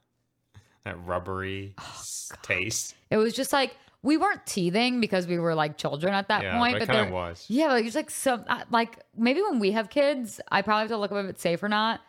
That 0.86 0.98
rubbery 1.06 1.76
Oh, 1.78 2.02
taste. 2.42 2.96
It 3.12 3.18
was 3.18 3.34
just 3.34 3.52
like 3.54 3.76
we 4.02 4.16
weren't 4.18 4.46
teething 4.46 5.02
because 5.02 5.28
we 5.28 5.38
were 5.40 5.54
like 5.56 5.78
children 5.78 6.14
at 6.14 6.28
that 6.30 6.44
Yeah, 6.44 6.58
point. 6.58 6.76
but 6.76 6.80
but 6.80 6.88
kind 6.88 7.00
of 7.02 7.06
there- 7.08 7.14
was. 7.14 7.46
Yeah, 7.50 7.68
like 7.68 7.86
it's 7.86 7.96
like 7.96 8.10
some 8.10 8.46
like 8.72 9.00
maybe 9.18 9.42
when 9.42 9.60
we 9.60 9.72
have 9.72 9.90
kids, 9.90 10.40
I 10.52 10.62
probably 10.62 10.82
have 10.84 10.90
to 10.92 10.98
look 10.98 11.12
up 11.12 11.18
if 11.24 11.30
it's 11.32 11.42
safe 11.42 11.62
or 11.62 11.70
not. 11.70 12.00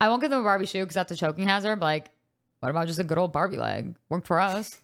I 0.00 0.08
won't 0.08 0.20
give 0.20 0.30
them 0.30 0.40
a 0.40 0.44
Barbie 0.44 0.66
shoe 0.66 0.80
because 0.82 0.94
that's 0.94 1.12
a 1.12 1.16
choking 1.16 1.46
hazard. 1.46 1.76
But 1.80 1.86
like, 1.86 2.10
what 2.60 2.70
about 2.70 2.86
just 2.86 2.98
a 2.98 3.04
good 3.04 3.18
old 3.18 3.32
Barbie 3.32 3.56
leg? 3.58 3.96
Worked 4.08 4.26
for 4.26 4.40
us. 4.40 4.80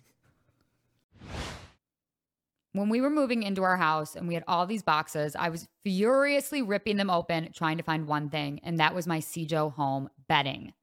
When 2.72 2.88
we 2.90 3.00
were 3.00 3.10
moving 3.10 3.42
into 3.42 3.62
our 3.62 3.76
house 3.76 4.14
and 4.14 4.28
we 4.28 4.34
had 4.34 4.44
all 4.46 4.66
these 4.66 4.82
boxes, 4.82 5.34
I 5.34 5.48
was 5.48 5.66
furiously 5.82 6.62
ripping 6.62 6.96
them 6.96 7.10
open, 7.10 7.50
trying 7.52 7.78
to 7.78 7.82
find 7.82 8.06
one 8.06 8.28
thing, 8.30 8.60
and 8.62 8.78
that 8.78 8.94
was 8.94 9.06
my 9.06 9.18
Sijo 9.18 9.72
home 9.72 10.10
bedding. 10.28 10.74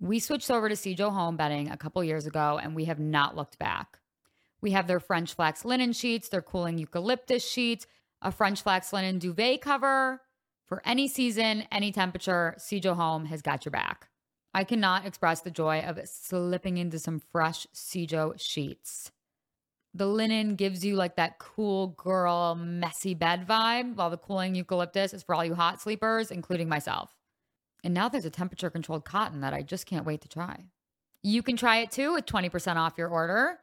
We 0.00 0.18
switched 0.18 0.50
over 0.50 0.68
to 0.68 0.74
Sijo 0.74 1.12
home 1.12 1.36
bedding 1.36 1.70
a 1.70 1.76
couple 1.76 2.02
years 2.02 2.26
ago, 2.26 2.58
and 2.60 2.74
we 2.74 2.86
have 2.86 2.98
not 2.98 3.36
looked 3.36 3.58
back. 3.58 3.98
We 4.64 4.70
have 4.70 4.86
their 4.86 4.98
French 4.98 5.34
flax 5.34 5.62
linen 5.66 5.92
sheets, 5.92 6.30
their 6.30 6.40
cooling 6.40 6.78
eucalyptus 6.78 7.46
sheets, 7.46 7.86
a 8.22 8.32
French 8.32 8.62
flax 8.62 8.94
linen 8.94 9.18
duvet 9.18 9.60
cover. 9.60 10.22
For 10.64 10.80
any 10.86 11.06
season, 11.06 11.64
any 11.70 11.92
temperature, 11.92 12.54
Sijo 12.58 12.96
Home 12.96 13.26
has 13.26 13.42
got 13.42 13.66
your 13.66 13.72
back. 13.72 14.08
I 14.54 14.64
cannot 14.64 15.04
express 15.04 15.42
the 15.42 15.50
joy 15.50 15.80
of 15.80 16.00
slipping 16.08 16.78
into 16.78 16.98
some 16.98 17.20
fresh 17.30 17.66
Sijo 17.74 18.40
sheets. 18.40 19.12
The 19.92 20.06
linen 20.06 20.54
gives 20.54 20.82
you 20.82 20.96
like 20.96 21.16
that 21.16 21.38
cool 21.38 21.88
girl, 21.88 22.54
messy 22.54 23.12
bed 23.12 23.46
vibe, 23.46 23.96
while 23.96 24.08
the 24.08 24.16
cooling 24.16 24.54
eucalyptus 24.54 25.12
is 25.12 25.22
for 25.22 25.34
all 25.34 25.44
you 25.44 25.54
hot 25.54 25.82
sleepers, 25.82 26.30
including 26.30 26.70
myself. 26.70 27.14
And 27.84 27.92
now 27.92 28.08
there's 28.08 28.24
a 28.24 28.30
temperature 28.30 28.70
controlled 28.70 29.04
cotton 29.04 29.42
that 29.42 29.52
I 29.52 29.60
just 29.60 29.84
can't 29.84 30.06
wait 30.06 30.22
to 30.22 30.28
try. 30.28 30.64
You 31.22 31.42
can 31.42 31.58
try 31.58 31.80
it 31.80 31.90
too 31.90 32.14
with 32.14 32.24
20% 32.24 32.76
off 32.76 32.94
your 32.96 33.08
order. 33.08 33.58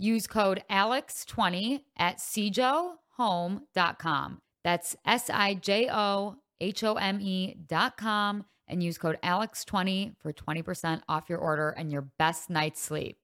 Use 0.00 0.26
code 0.26 0.64
ALEX20 0.70 1.82
at 1.98 2.16
sijohome.com. 2.16 4.40
That's 4.64 4.96
S 5.04 5.28
I 5.28 5.52
J 5.54 5.90
O 5.92 6.36
H 6.58 6.82
O 6.84 6.94
M 6.94 7.20
E 7.20 7.56
dot 7.66 7.98
com 7.98 8.46
and 8.66 8.82
use 8.82 8.96
code 8.96 9.18
ALEX20 9.22 10.14
for 10.18 10.32
20% 10.32 11.02
off 11.06 11.28
your 11.28 11.38
order 11.38 11.68
and 11.70 11.92
your 11.92 12.06
best 12.18 12.48
night's 12.48 12.80
sleep. 12.80 13.18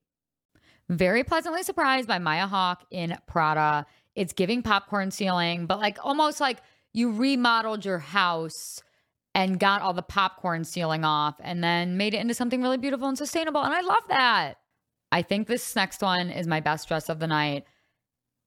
Very 0.90 1.24
pleasantly 1.24 1.62
surprised 1.62 2.08
by 2.08 2.18
Maya 2.18 2.46
Hawke 2.46 2.84
in 2.90 3.16
Prada. 3.26 3.86
It's 4.14 4.34
giving 4.34 4.62
popcorn 4.62 5.10
ceiling, 5.10 5.64
but 5.64 5.78
like 5.78 5.96
almost 6.02 6.40
like 6.40 6.58
you 6.92 7.10
remodeled 7.10 7.86
your 7.86 8.00
house 8.00 8.82
and 9.34 9.58
got 9.58 9.80
all 9.80 9.94
the 9.94 10.02
popcorn 10.02 10.64
ceiling 10.64 11.04
off 11.04 11.36
and 11.40 11.64
then 11.64 11.96
made 11.96 12.12
it 12.12 12.20
into 12.20 12.34
something 12.34 12.60
really 12.60 12.76
beautiful 12.76 13.08
and 13.08 13.16
sustainable. 13.16 13.62
And 13.62 13.72
I 13.72 13.80
love 13.80 14.02
that. 14.08 14.58
I 15.12 15.22
think 15.22 15.46
this 15.46 15.76
next 15.76 16.02
one 16.02 16.30
is 16.30 16.46
my 16.46 16.60
best 16.60 16.88
dress 16.88 17.08
of 17.08 17.18
the 17.18 17.26
night. 17.26 17.64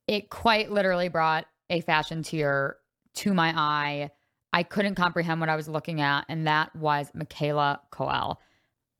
It 0.07 0.29
quite 0.29 0.71
literally 0.71 1.07
brought 1.07 1.45
a 1.69 1.81
fashion 1.81 2.23
tear 2.23 2.77
to 3.15 3.33
my 3.33 3.53
eye. 3.55 4.11
I 4.51 4.63
couldn't 4.63 4.95
comprehend 4.95 5.39
what 5.39 5.49
I 5.49 5.55
was 5.55 5.67
looking 5.69 6.01
at, 6.01 6.25
and 6.27 6.47
that 6.47 6.75
was 6.75 7.11
Michaela 7.13 7.81
Coel. 7.91 8.39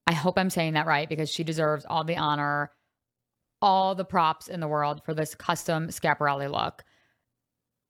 I 0.08 0.13
hope 0.13 0.38
I'm 0.38 0.50
saying 0.50 0.74
that 0.74 0.88
right 0.88 1.10
because 1.10 1.30
she 1.30 1.43
deserves 1.43 1.86
all 1.86 2.04
the 2.04 2.17
honor, 2.17 2.72
all 3.62 3.95
the 3.95 4.06
props 4.06 4.48
in 4.48 4.60
the 4.60 4.67
world 4.67 5.02
for 5.04 5.13
this 5.13 5.36
custom 5.36 5.89
Schiaparelli 5.89 6.50
look. 6.50 6.84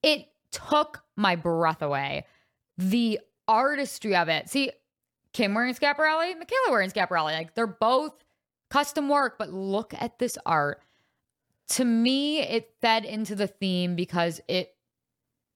It 0.04 0.28
took 0.52 1.04
my 1.16 1.36
breath 1.36 1.82
away. 1.82 2.26
The 2.78 3.20
artistry 3.48 4.16
of 4.16 4.30
it. 4.30 4.50
See, 4.50 4.72
Kim 5.34 5.54
wearing 5.54 5.74
Schiaparelli, 5.74 6.38
Michaela 6.38 6.72
wearing 6.72 6.90
Schiaparelli. 6.90 7.34
Like 7.34 7.56
they're 7.56 7.68
both 7.68 8.14
custom 8.70 9.10
work, 9.10 9.38
but 9.38 9.52
look 9.52 9.94
at 9.98 10.20
this 10.20 10.38
art. 10.46 10.82
To 11.70 11.86
me, 11.86 12.42
it 12.42 12.74
fed 12.82 13.06
into 13.06 13.36
the 13.36 13.48
theme 13.48 13.96
because 13.96 14.42
it 14.48 14.76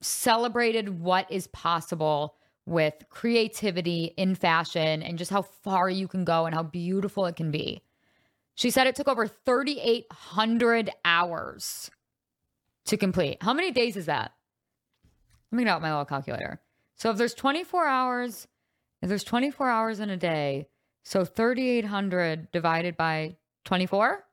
celebrated 0.01 0.99
what 1.01 1.31
is 1.31 1.47
possible 1.47 2.35
with 2.65 2.93
creativity 3.09 4.13
in 4.17 4.35
fashion 4.35 5.01
and 5.03 5.17
just 5.17 5.31
how 5.31 5.41
far 5.41 5.89
you 5.89 6.07
can 6.07 6.23
go 6.23 6.45
and 6.45 6.55
how 6.55 6.63
beautiful 6.63 7.25
it 7.25 7.35
can 7.35 7.51
be. 7.51 7.81
She 8.55 8.69
said 8.69 8.87
it 8.87 8.95
took 8.95 9.07
over 9.07 9.27
3,800 9.27 10.91
hours 11.03 11.89
to 12.85 12.97
complete. 12.97 13.37
How 13.41 13.53
many 13.53 13.71
days 13.71 13.97
is 13.97 14.05
that? 14.05 14.33
Let 15.51 15.57
me 15.57 15.63
get 15.63 15.71
out 15.71 15.81
my 15.81 15.89
little 15.89 16.05
calculator. 16.05 16.61
So 16.95 17.09
if 17.09 17.17
there's 17.17 17.33
24 17.33 17.87
hours, 17.87 18.47
if 19.01 19.09
there's 19.09 19.23
24 19.23 19.69
hours 19.69 19.99
in 19.99 20.09
a 20.09 20.17
day, 20.17 20.67
so 21.03 21.25
3,800 21.25 22.51
divided 22.51 22.97
by 22.97 23.35
24? 23.65 24.25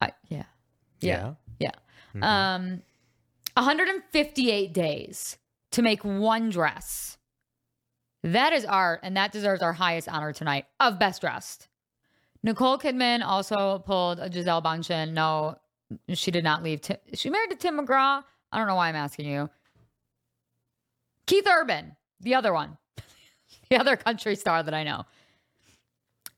I, 0.00 0.12
yeah. 0.28 0.44
Yeah. 1.00 1.34
Yeah. 1.58 1.70
Mhm. 2.14 2.22
Um, 2.22 2.82
158 3.56 4.72
days 4.72 5.38
to 5.72 5.82
make 5.82 6.04
one 6.04 6.50
dress. 6.50 7.18
That 8.22 8.52
is 8.52 8.64
art, 8.64 9.00
and 9.02 9.16
that 9.16 9.32
deserves 9.32 9.62
our 9.62 9.72
highest 9.72 10.08
honor 10.08 10.32
tonight 10.32 10.66
of 10.80 10.98
best 10.98 11.20
dressed. 11.20 11.68
Nicole 12.42 12.78
Kidman 12.78 13.24
also 13.24 13.78
pulled 13.80 14.18
a 14.20 14.28
Gisele 14.28 14.62
Bündchen. 14.62 15.12
No, 15.12 15.56
she 16.08 16.30
did 16.30 16.44
not 16.44 16.62
leave. 16.62 16.80
Tim, 16.80 16.96
she 17.14 17.30
married 17.30 17.50
to 17.50 17.56
Tim 17.56 17.78
McGraw? 17.78 18.22
I 18.52 18.58
don't 18.58 18.66
know 18.66 18.74
why 18.74 18.88
I'm 18.88 18.96
asking 18.96 19.26
you. 19.26 19.48
Keith 21.26 21.46
Urban, 21.46 21.96
the 22.20 22.34
other 22.34 22.52
one, 22.52 22.78
the 23.70 23.78
other 23.78 23.96
country 23.96 24.36
star 24.36 24.62
that 24.62 24.74
I 24.74 24.84
know. 24.84 25.04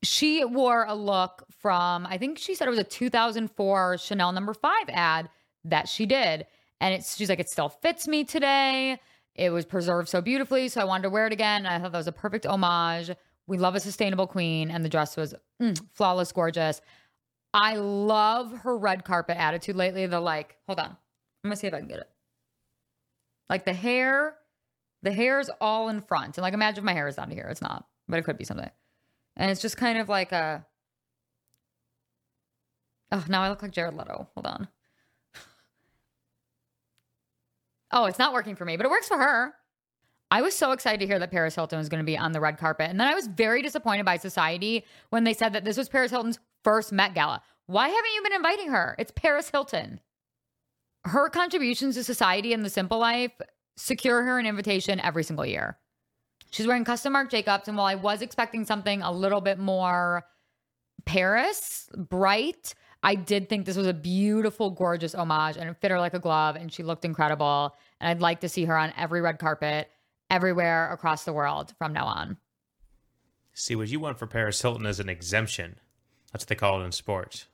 She 0.02 0.44
wore 0.44 0.84
a 0.86 0.94
look 0.94 1.44
from, 1.60 2.06
I 2.06 2.18
think 2.18 2.38
she 2.38 2.54
said 2.54 2.68
it 2.68 2.70
was 2.70 2.78
a 2.78 2.84
2004 2.84 3.98
Chanel 3.98 4.32
number 4.32 4.54
five 4.54 4.88
ad 4.88 5.28
that 5.64 5.88
she 5.88 6.06
did. 6.06 6.46
And 6.80 6.94
it's, 6.94 7.16
she's 7.16 7.28
like, 7.28 7.40
it 7.40 7.48
still 7.48 7.68
fits 7.68 8.06
me 8.06 8.24
today. 8.24 9.00
It 9.34 9.50
was 9.50 9.64
preserved 9.64 10.08
so 10.08 10.20
beautifully. 10.20 10.68
So 10.68 10.80
I 10.80 10.84
wanted 10.84 11.04
to 11.04 11.10
wear 11.10 11.26
it 11.26 11.32
again. 11.32 11.66
I 11.66 11.78
thought 11.78 11.92
that 11.92 11.98
was 11.98 12.06
a 12.06 12.12
perfect 12.12 12.46
homage. 12.46 13.10
We 13.46 13.58
love 13.58 13.74
a 13.74 13.80
sustainable 13.80 14.26
queen. 14.26 14.70
And 14.70 14.84
the 14.84 14.88
dress 14.88 15.16
was 15.16 15.34
mm, 15.60 15.80
flawless, 15.94 16.30
gorgeous. 16.30 16.80
I 17.52 17.76
love 17.76 18.52
her 18.58 18.76
red 18.76 19.04
carpet 19.04 19.36
attitude 19.36 19.74
lately. 19.74 20.06
The 20.06 20.20
like, 20.20 20.56
hold 20.66 20.78
on. 20.78 20.90
I'm 20.90 20.96
going 21.50 21.54
to 21.54 21.56
see 21.56 21.66
if 21.66 21.74
I 21.74 21.78
can 21.78 21.88
get 21.88 21.98
it. 21.98 22.10
Like 23.48 23.64
the 23.64 23.72
hair, 23.72 24.34
the 25.02 25.12
hair 25.12 25.40
is 25.40 25.50
all 25.60 25.88
in 25.88 26.00
front. 26.00 26.36
And 26.36 26.42
like, 26.42 26.54
imagine 26.54 26.78
if 26.78 26.84
my 26.84 26.92
hair 26.92 27.08
is 27.08 27.16
down 27.16 27.30
here. 27.30 27.48
It's 27.50 27.62
not, 27.62 27.86
but 28.08 28.18
it 28.18 28.24
could 28.24 28.38
be 28.38 28.44
something. 28.44 28.70
And 29.36 29.50
it's 29.50 29.60
just 29.60 29.76
kind 29.76 29.98
of 29.98 30.08
like 30.08 30.32
a, 30.32 30.66
oh, 33.12 33.24
now 33.28 33.42
I 33.42 33.48
look 33.48 33.62
like 33.62 33.70
Jared 33.70 33.94
Leto. 33.94 34.28
Hold 34.34 34.46
on. 34.46 34.68
Oh, 37.90 38.04
it's 38.04 38.18
not 38.18 38.34
working 38.34 38.54
for 38.54 38.66
me, 38.66 38.76
but 38.76 38.84
it 38.84 38.90
works 38.90 39.08
for 39.08 39.16
her. 39.16 39.54
I 40.30 40.42
was 40.42 40.54
so 40.54 40.72
excited 40.72 41.00
to 41.00 41.06
hear 41.06 41.18
that 41.18 41.30
Paris 41.30 41.54
Hilton 41.54 41.78
was 41.78 41.88
going 41.88 42.02
to 42.02 42.06
be 42.06 42.18
on 42.18 42.32
the 42.32 42.40
red 42.40 42.58
carpet. 42.58 42.90
And 42.90 43.00
then 43.00 43.06
I 43.08 43.14
was 43.14 43.26
very 43.26 43.62
disappointed 43.62 44.04
by 44.04 44.18
society 44.18 44.84
when 45.08 45.24
they 45.24 45.32
said 45.32 45.54
that 45.54 45.64
this 45.64 45.78
was 45.78 45.88
Paris 45.88 46.10
Hilton's 46.10 46.38
first 46.62 46.92
Met 46.92 47.14
Gala. 47.14 47.42
Why 47.64 47.88
haven't 47.88 48.14
you 48.14 48.22
been 48.22 48.34
inviting 48.34 48.68
her? 48.68 48.94
It's 48.98 49.10
Paris 49.10 49.48
Hilton. 49.48 50.00
Her 51.04 51.30
contributions 51.30 51.94
to 51.94 52.04
society 52.04 52.52
and 52.52 52.62
the 52.62 52.68
simple 52.68 52.98
life 52.98 53.32
secure 53.78 54.22
her 54.22 54.38
an 54.38 54.46
invitation 54.46 55.00
every 55.00 55.22
single 55.24 55.46
year. 55.46 55.78
She's 56.50 56.66
wearing 56.66 56.84
custom 56.84 57.12
Marc 57.12 57.30
Jacobs. 57.30 57.68
And 57.68 57.76
while 57.76 57.86
I 57.86 57.94
was 57.94 58.22
expecting 58.22 58.64
something 58.64 59.02
a 59.02 59.12
little 59.12 59.40
bit 59.40 59.58
more 59.58 60.24
Paris, 61.04 61.88
bright, 61.96 62.74
I 63.02 63.14
did 63.14 63.48
think 63.48 63.64
this 63.64 63.76
was 63.76 63.86
a 63.86 63.94
beautiful, 63.94 64.70
gorgeous 64.70 65.14
homage 65.14 65.56
and 65.56 65.70
it 65.70 65.76
fit 65.80 65.90
her 65.90 66.00
like 66.00 66.14
a 66.14 66.18
glove 66.18 66.56
and 66.56 66.72
she 66.72 66.82
looked 66.82 67.04
incredible. 67.04 67.76
And 68.00 68.10
I'd 68.10 68.20
like 68.20 68.40
to 68.40 68.48
see 68.48 68.64
her 68.64 68.76
on 68.76 68.92
every 68.96 69.20
red 69.20 69.38
carpet 69.38 69.88
everywhere 70.30 70.92
across 70.92 71.24
the 71.24 71.32
world 71.32 71.74
from 71.78 71.92
now 71.92 72.06
on. 72.06 72.36
See, 73.54 73.76
what 73.76 73.88
you 73.88 74.00
want 74.00 74.18
for 74.18 74.26
Paris 74.26 74.60
Hilton 74.60 74.86
is 74.86 75.00
an 75.00 75.08
exemption. 75.08 75.78
That's 76.32 76.42
what 76.42 76.48
they 76.48 76.54
call 76.54 76.80
it 76.80 76.84
in 76.84 76.92
sports. 76.92 77.46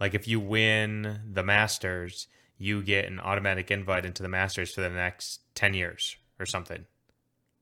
Like 0.00 0.14
if 0.14 0.28
you 0.28 0.40
win 0.40 1.20
the 1.32 1.42
Masters, 1.42 2.28
you 2.58 2.82
get 2.82 3.06
an 3.06 3.20
automatic 3.20 3.70
invite 3.70 4.04
into 4.04 4.22
the 4.22 4.28
Masters 4.28 4.74
for 4.74 4.80
the 4.80 4.90
next 4.90 5.40
10 5.54 5.74
years 5.74 6.16
or 6.38 6.46
something. 6.46 6.84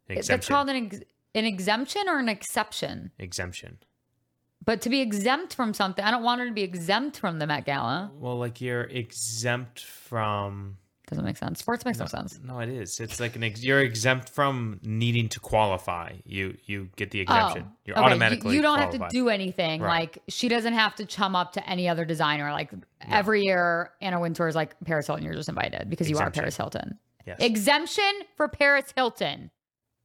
An 0.08 0.20
That's 0.26 0.48
called 0.48 0.68
an, 0.68 0.86
ex- 0.86 1.00
an 1.34 1.44
exemption 1.44 2.08
or 2.08 2.18
an 2.18 2.28
exception. 2.28 3.12
exemption. 3.18 3.78
But 4.64 4.80
to 4.82 4.88
be 4.90 5.00
exempt 5.00 5.54
from 5.54 5.74
something, 5.74 6.04
I 6.04 6.10
don't 6.10 6.22
want 6.22 6.40
her 6.40 6.46
to 6.48 6.52
be 6.52 6.62
exempt 6.62 7.18
from 7.18 7.38
the 7.38 7.46
Met 7.46 7.64
Gala. 7.66 8.10
Well, 8.18 8.36
like 8.36 8.60
you're 8.60 8.82
exempt 8.82 9.80
from. 9.80 10.78
Doesn't 11.06 11.24
make 11.24 11.36
sense. 11.36 11.60
Sports 11.60 11.84
makes 11.84 11.98
no, 11.98 12.06
sense. 12.06 12.40
No, 12.42 12.58
it 12.58 12.68
is. 12.68 12.98
It's 12.98 13.20
like 13.20 13.36
an 13.36 13.44
ex- 13.44 13.62
you're 13.62 13.80
exempt 13.80 14.28
from 14.28 14.80
needing 14.82 15.28
to 15.28 15.38
qualify. 15.40 16.14
You 16.24 16.56
you 16.64 16.88
get 16.96 17.12
the 17.12 17.20
oh, 17.20 17.22
exemption. 17.22 17.64
Oh, 17.68 17.76
you're 17.84 17.96
okay. 17.96 18.06
automatically. 18.06 18.50
You, 18.50 18.56
you 18.56 18.62
don't 18.62 18.78
qualified. 18.78 19.00
have 19.02 19.10
to 19.10 19.16
do 19.16 19.28
anything. 19.28 19.82
Right. 19.82 20.00
Like 20.00 20.18
she 20.26 20.48
doesn't 20.48 20.72
have 20.72 20.96
to 20.96 21.04
chum 21.04 21.36
up 21.36 21.52
to 21.52 21.68
any 21.68 21.88
other 21.88 22.04
designer. 22.04 22.50
Like 22.50 22.72
every 23.08 23.44
year, 23.44 23.92
Anna 24.00 24.18
Wintour 24.18 24.48
is 24.48 24.56
like 24.56 24.74
Paris 24.84 25.06
Hilton. 25.06 25.24
You're 25.24 25.34
just 25.34 25.48
invited 25.48 25.88
because 25.88 26.10
you 26.10 26.16
Exemption. 26.16 26.40
are 26.40 26.42
Paris 26.42 26.56
Hilton. 26.56 26.98
Yes. 27.24 27.38
Exemption 27.40 28.12
for 28.36 28.48
Paris 28.48 28.92
Hilton. 28.96 29.52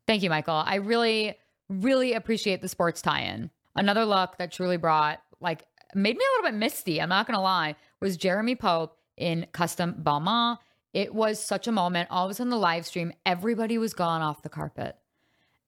Thank 0.05 0.21
you, 0.21 0.29
Michael. 0.29 0.61
I 0.63 0.75
really, 0.75 1.35
really 1.67 2.13
appreciate 2.13 2.61
the 2.61 2.67
sports 2.67 3.01
tie-in. 3.01 3.49
Another 3.75 4.05
look 4.05 4.37
that 4.37 4.51
truly 4.51 4.77
brought 4.77 5.19
like 5.39 5.65
made 5.95 6.15
me 6.15 6.23
a 6.23 6.31
little 6.37 6.51
bit 6.51 6.59
misty. 6.59 7.01
I'm 7.01 7.09
not 7.09 7.25
gonna 7.25 7.41
lie. 7.41 7.75
Was 8.01 8.17
Jeremy 8.17 8.55
Pope 8.55 8.97
in 9.17 9.47
custom 9.51 9.95
Balmain? 10.03 10.57
It 10.93 11.13
was 11.13 11.43
such 11.43 11.67
a 11.67 11.71
moment. 11.71 12.09
All 12.11 12.25
of 12.25 12.31
a 12.31 12.33
sudden, 12.33 12.49
the 12.49 12.57
live 12.57 12.85
stream, 12.85 13.13
everybody 13.25 13.77
was 13.77 13.93
gone 13.93 14.21
off 14.21 14.43
the 14.43 14.49
carpet, 14.49 14.97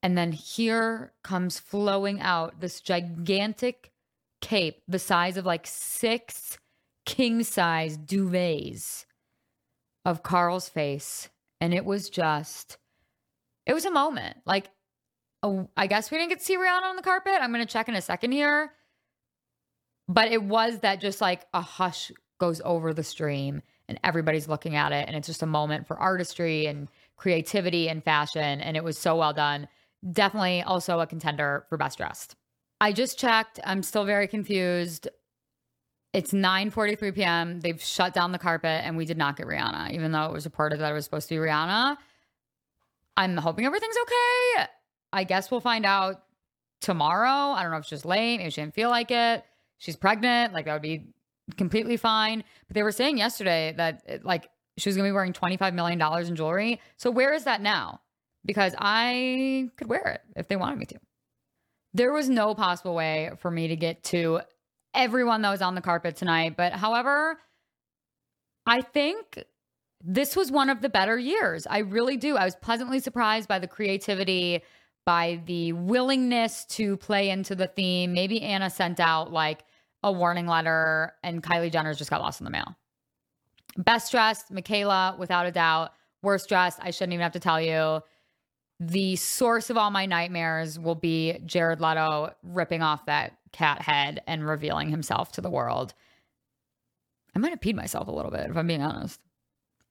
and 0.01 0.17
then 0.17 0.31
here 0.31 1.13
comes 1.23 1.59
flowing 1.59 2.19
out 2.19 2.59
this 2.59 2.81
gigantic 2.81 3.91
cape, 4.41 4.81
the 4.87 4.99
size 4.99 5.37
of 5.37 5.45
like 5.45 5.65
six 5.65 6.57
king 7.05 7.43
size 7.43 7.97
duvets 7.97 9.05
of 10.05 10.23
Karl's 10.23 10.67
face, 10.67 11.29
and 11.61 11.73
it 11.73 11.85
was 11.85 12.09
just, 12.09 12.77
it 13.65 13.73
was 13.73 13.85
a 13.85 13.91
moment. 13.91 14.37
Like 14.45 14.69
oh, 15.43 15.69
I 15.77 15.87
guess 15.87 16.09
we 16.09 16.17
didn't 16.17 16.29
get 16.29 16.39
to 16.39 16.45
see 16.45 16.57
Rihanna 16.57 16.83
on 16.83 16.95
the 16.95 17.01
carpet. 17.03 17.33
I'm 17.39 17.51
going 17.53 17.65
to 17.65 17.71
check 17.71 17.89
in 17.89 17.95
a 17.95 18.01
second 18.01 18.31
here. 18.31 18.71
But 20.07 20.31
it 20.31 20.41
was 20.41 20.79
that 20.79 21.01
just 21.01 21.21
like 21.21 21.45
a 21.53 21.61
hush 21.61 22.11
goes 22.39 22.61
over 22.65 22.93
the 22.93 23.03
stream 23.03 23.61
and 23.87 23.99
everybody's 24.03 24.47
looking 24.47 24.75
at 24.75 24.91
it. 24.91 25.07
And 25.07 25.15
it's 25.15 25.27
just 25.27 25.43
a 25.43 25.47
moment 25.47 25.87
for 25.87 25.97
artistry 25.97 26.65
and 26.65 26.87
creativity 27.17 27.89
and 27.89 28.03
fashion. 28.03 28.61
And 28.61 28.77
it 28.77 28.83
was 28.83 28.97
so 28.97 29.15
well 29.15 29.33
done. 29.33 29.67
Definitely 30.11 30.61
also 30.63 30.99
a 30.99 31.07
contender 31.07 31.65
for 31.69 31.77
best 31.77 31.97
dressed. 31.97 32.35
I 32.81 32.91
just 32.91 33.17
checked. 33.17 33.59
I'm 33.63 33.83
still 33.83 34.05
very 34.05 34.27
confused. 34.27 35.07
It's 36.11 36.31
9:43 36.31 37.15
p.m. 37.15 37.59
They've 37.61 37.81
shut 37.81 38.13
down 38.13 38.31
the 38.31 38.37
carpet 38.37 38.81
and 38.83 38.97
we 38.97 39.05
did 39.05 39.17
not 39.17 39.35
get 39.35 39.47
Rihanna, 39.47 39.91
even 39.91 40.11
though 40.11 40.25
it 40.25 40.31
was 40.31 40.45
reported 40.45 40.79
that 40.79 40.91
it 40.91 40.93
was 40.93 41.05
supposed 41.05 41.29
to 41.29 41.35
be 41.35 41.39
Rihanna. 41.39 41.97
I'm 43.17 43.37
hoping 43.37 43.65
everything's 43.65 43.95
okay. 43.97 44.67
I 45.11 45.23
guess 45.23 45.49
we'll 45.49 45.61
find 45.61 45.85
out 45.85 46.23
tomorrow. 46.81 47.53
I 47.53 47.63
don't 47.63 47.71
know 47.71 47.77
if 47.77 47.87
just 47.87 48.05
late. 48.05 48.37
Maybe 48.37 48.49
she 48.49 48.61
didn't 48.61 48.75
feel 48.75 48.89
like 48.89 49.11
it. 49.11 49.43
She's 49.77 49.95
pregnant. 49.95 50.53
Like 50.53 50.65
that 50.65 50.73
would 50.73 50.81
be 50.81 51.07
completely 51.57 51.97
fine. 51.97 52.43
But 52.67 52.75
they 52.75 52.83
were 52.83 52.91
saying 52.91 53.17
yesterday 53.17 53.73
that 53.77 54.03
eh, 54.07 54.17
like 54.23 54.49
she 54.77 54.89
was 54.89 54.95
going 54.95 55.07
to 55.07 55.11
be 55.11 55.13
wearing 55.13 55.33
$25 55.33 55.73
million 55.73 56.01
in 56.25 56.35
jewelry. 56.35 56.81
So 56.97 57.11
where 57.11 57.33
is 57.33 57.43
that 57.43 57.61
now? 57.61 58.01
Because 58.45 58.73
I 58.77 59.69
could 59.77 59.87
wear 59.87 60.07
it 60.07 60.21
if 60.35 60.47
they 60.47 60.55
wanted 60.55 60.79
me 60.79 60.85
to. 60.87 60.99
There 61.93 62.11
was 62.11 62.27
no 62.27 62.55
possible 62.55 62.95
way 62.95 63.31
for 63.37 63.51
me 63.51 63.67
to 63.67 63.75
get 63.75 64.03
to 64.05 64.41
everyone 64.93 65.41
that 65.43 65.51
was 65.51 65.61
on 65.61 65.75
the 65.75 65.81
carpet 65.81 66.15
tonight. 66.15 66.55
But 66.57 66.73
however, 66.73 67.37
I 68.65 68.81
think 68.81 69.43
this 70.03 70.35
was 70.35 70.51
one 70.51 70.69
of 70.69 70.81
the 70.81 70.89
better 70.89 71.17
years. 71.17 71.65
I 71.69 71.79
really 71.79 72.17
do. 72.17 72.35
I 72.35 72.45
was 72.45 72.55
pleasantly 72.55 72.99
surprised 72.99 73.47
by 73.47 73.59
the 73.59 73.67
creativity, 73.67 74.61
by 75.05 75.41
the 75.45 75.73
willingness 75.73 76.65
to 76.65 76.97
play 76.97 77.29
into 77.29 77.55
the 77.55 77.67
theme. 77.67 78.13
Maybe 78.13 78.41
Anna 78.41 78.69
sent 78.69 78.99
out 78.99 79.31
like 79.31 79.63
a 80.03 80.11
warning 80.11 80.47
letter 80.47 81.13
and 81.23 81.41
Kylie 81.41 81.71
Jenner's 81.71 81.97
just 81.97 82.09
got 82.09 82.21
lost 82.21 82.41
in 82.41 82.45
the 82.45 82.51
mail. 82.51 82.75
Best 83.77 84.11
dressed, 84.11 84.51
Michaela, 84.51 85.15
without 85.17 85.45
a 85.45 85.51
doubt. 85.51 85.93
Worst 86.21 86.47
dressed, 86.47 86.79
I 86.81 86.91
shouldn't 86.91 87.13
even 87.13 87.23
have 87.23 87.31
to 87.33 87.39
tell 87.39 87.59
you. 87.59 88.01
The 88.79 89.15
source 89.15 89.69
of 89.69 89.77
all 89.77 89.91
my 89.91 90.05
nightmares 90.05 90.77
will 90.77 90.95
be 90.95 91.39
Jared 91.45 91.81
Leto 91.81 92.33
ripping 92.43 92.81
off 92.81 93.05
that 93.05 93.37
cat 93.51 93.81
head 93.81 94.21
and 94.27 94.45
revealing 94.45 94.89
himself 94.89 95.31
to 95.33 95.41
the 95.41 95.49
world. 95.49 95.93
I 97.35 97.39
might 97.39 97.49
have 97.49 97.61
peed 97.61 97.75
myself 97.75 98.07
a 98.07 98.11
little 98.11 98.31
bit, 98.31 98.49
if 98.49 98.57
I'm 98.57 98.67
being 98.67 98.81
honest. 98.81 99.19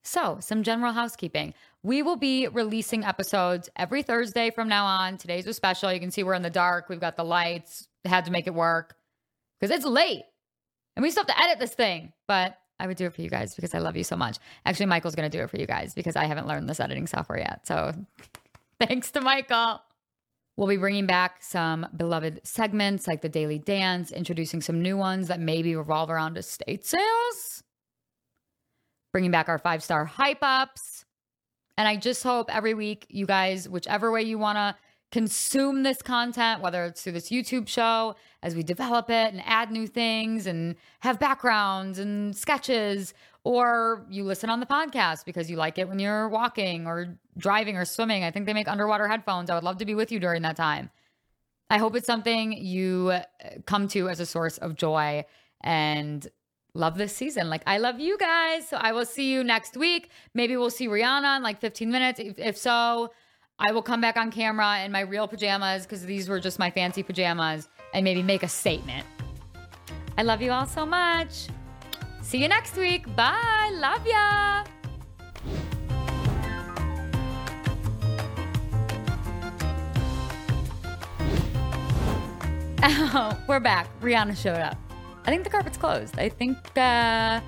So, 0.03 0.37
some 0.41 0.63
general 0.63 0.91
housekeeping. 0.91 1.53
We 1.81 2.03
will 2.03 2.17
be 2.17 2.47
releasing 2.47 3.03
episodes 3.03 3.69
every 3.75 4.03
Thursday 4.03 4.51
from 4.51 4.67
now 4.67 4.85
on. 4.85 5.17
Today's 5.17 5.45
was 5.45 5.55
special. 5.55 5.91
You 5.91 5.99
can 5.99 6.11
see 6.11 6.23
we're 6.23 6.33
in 6.33 6.41
the 6.41 6.49
dark. 6.49 6.89
We've 6.89 6.99
got 6.99 7.15
the 7.15 7.23
lights. 7.23 7.87
Had 8.05 8.25
to 8.25 8.31
make 8.31 8.47
it 8.47 8.53
work 8.53 8.97
because 9.63 9.77
it's 9.77 9.85
late 9.85 10.23
and 10.97 11.03
we 11.03 11.09
still 11.09 11.23
have 11.25 11.33
to 11.33 11.41
edit 11.41 11.57
this 11.57 11.73
thing. 11.73 12.11
But 12.27 12.57
I 12.81 12.87
would 12.87 12.97
do 12.97 13.05
it 13.05 13.13
for 13.13 13.21
you 13.21 13.29
guys 13.29 13.55
because 13.55 13.73
I 13.73 13.77
love 13.77 13.95
you 13.95 14.03
so 14.03 14.17
much. 14.17 14.37
Actually, 14.65 14.87
Michael's 14.87 15.15
going 15.15 15.29
to 15.31 15.37
do 15.37 15.41
it 15.41 15.49
for 15.49 15.57
you 15.57 15.65
guys 15.65 15.93
because 15.93 16.17
I 16.17 16.25
haven't 16.25 16.47
learned 16.47 16.67
this 16.67 16.81
editing 16.81 17.07
software 17.07 17.39
yet. 17.39 17.65
So, 17.65 17.93
thanks 18.81 19.11
to 19.11 19.21
Michael. 19.21 19.81
We'll 20.57 20.67
be 20.67 20.75
bringing 20.75 21.05
back 21.05 21.41
some 21.41 21.87
beloved 21.95 22.41
segments 22.43 23.07
like 23.07 23.21
the 23.21 23.29
Daily 23.29 23.57
Dance, 23.57 24.11
introducing 24.11 24.59
some 24.59 24.81
new 24.81 24.97
ones 24.97 25.29
that 25.29 25.39
maybe 25.39 25.77
revolve 25.77 26.09
around 26.09 26.37
estate 26.37 26.85
sales 26.85 27.63
bringing 29.13 29.31
back 29.31 29.47
our 29.47 29.59
five 29.59 29.81
star 29.81 30.03
hype 30.03 30.39
ups. 30.41 31.05
And 31.77 31.87
I 31.87 31.95
just 31.95 32.21
hope 32.21 32.53
every 32.53 32.73
week, 32.73 33.05
you 33.09 33.25
guys, 33.25 33.69
whichever 33.69 34.11
way 34.11 34.23
you 34.23 34.37
want 34.37 34.57
to 34.57 34.75
consume 35.13 35.83
this 35.83 36.01
content, 36.01 36.59
whether 36.59 36.85
it's 36.85 37.03
through 37.03 37.11
this 37.11 37.29
YouTube 37.29 37.67
show 37.67 38.15
as 38.41 38.55
we 38.55 38.63
develop 38.63 39.11
it 39.11 39.31
and 39.31 39.43
add 39.45 39.69
new 39.69 39.85
things 39.85 40.47
and 40.47 40.75
have 41.01 41.19
backgrounds 41.19 41.99
and 41.99 42.35
sketches, 42.35 43.13
or 43.43 44.07
you 44.09 44.23
listen 44.23 44.49
on 44.49 44.59
the 44.59 44.65
podcast 44.65 45.23
because 45.23 45.51
you 45.51 45.55
like 45.55 45.77
it 45.77 45.87
when 45.87 45.99
you're 45.99 46.27
walking 46.29 46.87
or 46.87 47.15
driving 47.37 47.77
or 47.77 47.85
swimming. 47.85 48.23
I 48.23 48.31
think 48.31 48.47
they 48.47 48.53
make 48.53 48.67
underwater 48.67 49.07
headphones. 49.07 49.51
I 49.51 49.53
would 49.53 49.63
love 49.63 49.77
to 49.77 49.85
be 49.85 49.93
with 49.93 50.11
you 50.11 50.19
during 50.19 50.41
that 50.41 50.55
time. 50.55 50.89
I 51.69 51.77
hope 51.77 51.95
it's 51.95 52.07
something 52.07 52.51
you 52.51 53.11
uh, 53.13 53.21
come 53.67 53.87
to 53.89 54.09
as 54.09 54.19
a 54.19 54.25
source 54.25 54.57
of 54.57 54.75
joy 54.75 55.25
and 55.61 56.27
love 56.73 56.97
this 56.97 57.15
season. 57.15 57.51
Like 57.51 57.61
I 57.67 57.77
love 57.77 57.99
you 57.99 58.17
guys. 58.17 58.67
So 58.67 58.77
I 58.77 58.93
will 58.93 59.05
see 59.05 59.31
you 59.31 59.43
next 59.43 59.77
week. 59.77 60.09
Maybe 60.33 60.57
we'll 60.57 60.71
see 60.71 60.87
Rihanna 60.87 61.37
in 61.37 61.43
like 61.43 61.61
15 61.61 61.91
minutes. 61.91 62.19
If, 62.19 62.39
if 62.39 62.57
so, 62.57 63.11
I 63.65 63.71
will 63.71 63.81
come 63.81 64.01
back 64.01 64.17
on 64.17 64.29
camera 64.29 64.83
in 64.83 64.91
my 64.91 64.99
real 64.99 65.25
pajamas 65.25 65.83
because 65.83 66.05
these 66.05 66.27
were 66.27 66.41
just 66.41 66.59
my 66.59 66.69
fancy 66.69 67.01
pajamas 67.01 67.69
and 67.93 68.03
maybe 68.03 68.21
make 68.21 68.43
a 68.43 68.47
statement. 68.49 69.05
I 70.17 70.23
love 70.23 70.41
you 70.41 70.51
all 70.51 70.65
so 70.65 70.85
much. 70.85 71.47
See 72.21 72.39
you 72.39 72.49
next 72.49 72.75
week. 72.75 73.15
Bye. 73.15 73.71
Love 73.73 74.05
ya. 74.05 74.63
Oh, 83.15 83.37
we're 83.47 83.61
back. 83.61 83.87
Rihanna 84.01 84.35
showed 84.35 84.57
up. 84.57 84.75
I 85.25 85.29
think 85.29 85.45
the 85.45 85.49
carpet's 85.49 85.77
closed. 85.77 86.19
I 86.19 86.27
think 86.27 86.57
uh, 86.75 87.39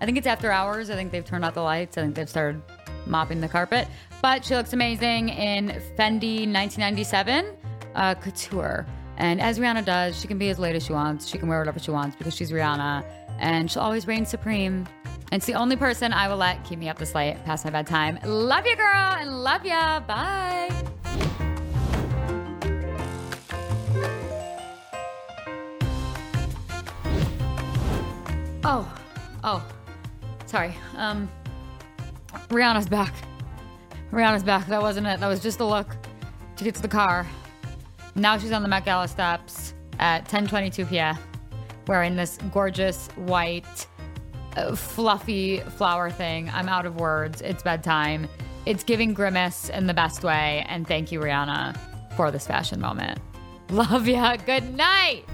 I 0.00 0.06
think 0.06 0.16
it's 0.16 0.26
after 0.26 0.50
hours. 0.50 0.88
I 0.88 0.94
think 0.94 1.12
they've 1.12 1.24
turned 1.24 1.44
out 1.44 1.52
the 1.52 1.62
lights. 1.62 1.98
I 1.98 2.02
think 2.02 2.14
they've 2.14 2.30
started 2.30 2.62
mopping 3.06 3.40
the 3.42 3.48
carpet. 3.48 3.88
But 4.22 4.44
she 4.44 4.54
looks 4.54 4.72
amazing 4.72 5.30
in 5.30 5.68
Fendi 5.96 6.46
1997 6.46 7.56
uh, 7.94 8.14
couture. 8.16 8.86
And 9.16 9.40
as 9.40 9.58
Rihanna 9.58 9.84
does, 9.84 10.18
she 10.18 10.28
can 10.28 10.38
be 10.38 10.50
as 10.50 10.58
late 10.58 10.74
as 10.76 10.84
she 10.84 10.92
wants. 10.92 11.26
She 11.26 11.38
can 11.38 11.48
wear 11.48 11.58
whatever 11.58 11.78
she 11.78 11.90
wants 11.90 12.16
because 12.16 12.34
she's 12.34 12.50
Rihanna, 12.50 13.04
and 13.38 13.70
she'll 13.70 13.82
always 13.82 14.06
reign 14.06 14.24
supreme. 14.24 14.86
And 15.04 15.38
it's 15.38 15.46
the 15.46 15.54
only 15.54 15.76
person 15.76 16.12
I 16.12 16.28
will 16.28 16.36
let 16.36 16.64
keep 16.64 16.78
me 16.78 16.88
up 16.88 16.98
this 16.98 17.14
late 17.14 17.36
past 17.44 17.64
my 17.64 17.70
bedtime. 17.70 18.18
Love 18.24 18.66
you, 18.66 18.76
girl, 18.76 18.86
and 18.86 19.42
love 19.42 19.64
ya. 19.64 20.00
Bye. 20.00 20.70
Oh, 28.62 28.92
oh, 29.44 29.66
sorry. 30.46 30.74
Um, 30.96 31.30
Rihanna's 32.48 32.88
back. 32.88 33.14
Rihanna's 34.12 34.42
back. 34.42 34.66
That 34.66 34.82
wasn't 34.82 35.06
it. 35.06 35.20
That 35.20 35.28
was 35.28 35.40
just 35.40 35.60
a 35.60 35.64
look 35.64 35.88
to 36.56 36.64
get 36.64 36.74
to 36.74 36.82
the 36.82 36.88
car. 36.88 37.26
Now 38.14 38.36
she's 38.38 38.52
on 38.52 38.62
the 38.62 38.68
Met 38.68 38.84
Gala 38.84 39.08
steps 39.08 39.74
at 39.98 40.28
10:22 40.28 40.88
p.m. 40.88 41.16
wearing 41.86 42.16
this 42.16 42.38
gorgeous 42.52 43.08
white, 43.16 43.86
uh, 44.56 44.74
fluffy 44.74 45.60
flower 45.60 46.10
thing. 46.10 46.50
I'm 46.50 46.68
out 46.68 46.86
of 46.86 46.96
words. 46.96 47.40
It's 47.40 47.62
bedtime. 47.62 48.28
It's 48.66 48.84
giving 48.84 49.14
grimace 49.14 49.68
in 49.70 49.86
the 49.86 49.94
best 49.94 50.22
way. 50.22 50.64
And 50.68 50.86
thank 50.86 51.12
you, 51.12 51.20
Rihanna, 51.20 51.78
for 52.16 52.30
this 52.30 52.46
fashion 52.46 52.80
moment. 52.80 53.18
Love 53.70 54.08
ya. 54.08 54.36
Good 54.36 54.74
night. 54.74 55.24